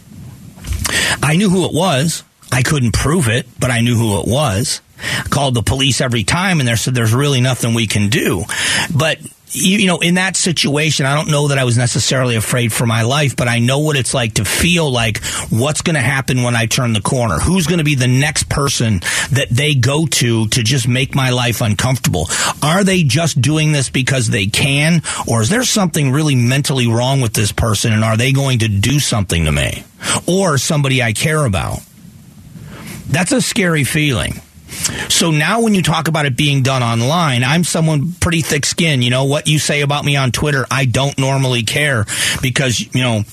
I 1.22 1.36
knew 1.36 1.50
who 1.50 1.66
it 1.66 1.74
was. 1.74 2.24
I 2.52 2.63
couldn't 2.63 2.94
prove 2.94 3.28
it, 3.28 3.46
but 3.60 3.72
I 3.72 3.82
knew 3.82 3.96
who 3.96 4.20
it 4.20 4.28
was. 4.28 4.82
I 5.00 5.28
called 5.30 5.54
the 5.54 5.62
police 5.62 6.02
every 6.02 6.24
time 6.24 6.60
and 6.60 6.68
they 6.68 6.76
said 6.76 6.96
there's 6.96 7.13
really 7.13 7.42
nothing 7.42 7.74
we 7.74 7.88
can 7.88 8.10
do. 8.10 8.46
But 8.96 9.20
you, 9.52 9.78
you 9.78 9.88
know, 9.88 10.00
in 10.00 10.16
that 10.16 10.36
situation, 10.36 11.06
I 11.06 11.16
don't 11.16 11.30
know 11.30 11.50
that 11.50 11.58
I 11.58 11.64
was 11.64 11.78
necessarily 11.78 12.36
afraid 12.36 12.74
for 12.74 12.86
my 12.86 13.04
life, 13.04 13.36
but 13.36 13.48
I 13.48 13.60
know 13.60 13.80
what 13.80 13.96
it's 13.96 14.14
like 14.14 14.36
to 14.36 14.46
feel 14.46 14.92
like 14.92 15.24
what's 15.50 15.82
going 15.82 15.96
to 15.96 16.02
happen 16.02 16.44
when 16.44 16.56
I 16.56 16.66
turn 16.66 16.94
the 16.94 17.02
corner. 17.02 17.40
Who's 17.40 17.68
going 17.68 17.78
to 17.78 17.86
be 17.86 17.96
the 17.96 18.08
next 18.08 18.50
person 18.50 19.00
that 19.32 19.48
they 19.50 19.76
go 19.76 20.06
to 20.06 20.48
to 20.48 20.64
just 20.64 20.88
make 20.88 21.16
my 21.16 21.30
life 21.30 21.62
uncomfortable? 21.62 22.28
Are 22.62 22.84
they 22.84 23.04
just 23.04 23.42
doing 23.42 23.72
this 23.72 23.90
because 23.90 24.28
they 24.28 24.48
can, 24.48 25.02
or 25.28 25.42
is 25.42 25.50
there 25.50 25.64
something 25.64 26.12
really 26.12 26.36
mentally 26.36 26.88
wrong 26.88 27.22
with 27.22 27.34
this 27.34 27.52
person, 27.52 27.94
and 27.94 28.04
are 28.04 28.18
they 28.18 28.34
going 28.34 28.60
to 28.60 28.68
do 28.68 29.00
something 29.00 29.46
to 29.46 29.52
me 29.52 29.84
or 30.28 30.58
somebody 30.58 31.02
I 31.02 31.14
care 31.14 31.46
about? 31.46 31.80
That's 33.10 33.32
a 33.32 33.42
scary 33.42 33.86
feeling. 33.86 34.42
So 35.10 35.32
now 35.32 35.62
when 35.62 35.73
you 35.73 35.82
talk 35.82 36.08
about 36.08 36.26
it 36.26 36.38
being 36.38 36.63
done 36.63 36.84
online, 36.84 37.43
I'm 37.43 37.63
someone 37.63 38.13
pretty 38.13 38.41
thick 38.41 38.65
skinned. 38.65 39.04
You 39.04 39.10
know, 39.10 39.26
what 39.26 39.47
you 39.47 39.60
say 39.60 39.82
about 39.82 40.06
me 40.06 40.15
on 40.15 40.32
Twitter, 40.32 40.65
I 40.71 40.86
don't 40.86 41.17
normally 41.17 41.63
care 41.63 42.06
because, 42.41 42.80
you 42.80 43.02
know, 43.02 43.23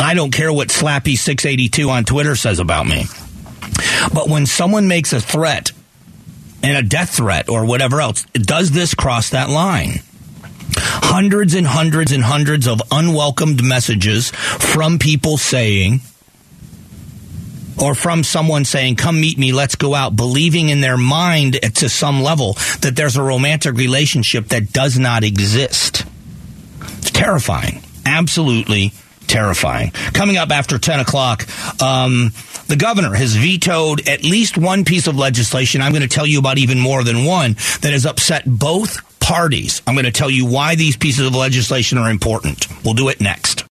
I 0.00 0.14
don't 0.14 0.32
care 0.32 0.52
what 0.52 0.68
Slappy682 0.68 1.88
on 1.88 2.04
Twitter 2.04 2.36
says 2.36 2.58
about 2.58 2.86
me. 2.86 3.04
But 4.12 4.28
when 4.28 4.46
someone 4.46 4.88
makes 4.88 5.12
a 5.12 5.20
threat 5.20 5.72
and 6.62 6.76
a 6.76 6.82
death 6.82 7.16
threat 7.16 7.48
or 7.48 7.64
whatever 7.64 8.00
else, 8.00 8.24
does 8.32 8.70
this 8.70 8.94
cross 8.94 9.30
that 9.30 9.50
line? 9.50 10.00
Hundreds 10.74 11.54
and 11.54 11.66
hundreds 11.66 12.12
and 12.12 12.22
hundreds 12.22 12.66
of 12.66 12.80
unwelcomed 12.90 13.62
messages 13.62 14.30
from 14.30 14.98
people 14.98 15.36
saying, 15.36 16.00
or 17.80 17.94
from 17.94 18.24
someone 18.24 18.64
saying, 18.64 18.96
come 18.96 19.20
meet 19.20 19.38
me, 19.38 19.52
let's 19.52 19.74
go 19.74 19.94
out, 19.94 20.16
believing 20.16 20.68
in 20.68 20.80
their 20.80 20.96
mind 20.96 21.54
to 21.76 21.88
some 21.88 22.22
level 22.22 22.54
that 22.80 22.94
there's 22.94 23.16
a 23.16 23.22
romantic 23.22 23.76
relationship 23.76 24.48
that 24.48 24.72
does 24.72 24.98
not 24.98 25.24
exist. 25.24 26.04
It's 26.98 27.10
terrifying. 27.10 27.82
Absolutely 28.04 28.92
terrifying. 29.26 29.90
Coming 30.12 30.36
up 30.36 30.50
after 30.50 30.78
10 30.78 31.00
o'clock, 31.00 31.46
um, 31.82 32.32
the 32.68 32.76
governor 32.76 33.14
has 33.14 33.34
vetoed 33.34 34.08
at 34.08 34.22
least 34.22 34.58
one 34.58 34.84
piece 34.84 35.06
of 35.06 35.16
legislation. 35.16 35.80
I'm 35.80 35.92
going 35.92 36.02
to 36.02 36.08
tell 36.08 36.26
you 36.26 36.38
about 36.38 36.58
even 36.58 36.78
more 36.78 37.02
than 37.02 37.24
one 37.24 37.54
that 37.80 37.92
has 37.92 38.06
upset 38.06 38.44
both 38.46 39.20
parties. 39.20 39.82
I'm 39.86 39.94
going 39.94 40.04
to 40.04 40.12
tell 40.12 40.30
you 40.30 40.46
why 40.46 40.74
these 40.74 40.96
pieces 40.96 41.26
of 41.26 41.34
legislation 41.34 41.98
are 41.98 42.10
important. 42.10 42.66
We'll 42.84 42.94
do 42.94 43.08
it 43.08 43.20
next. 43.20 43.64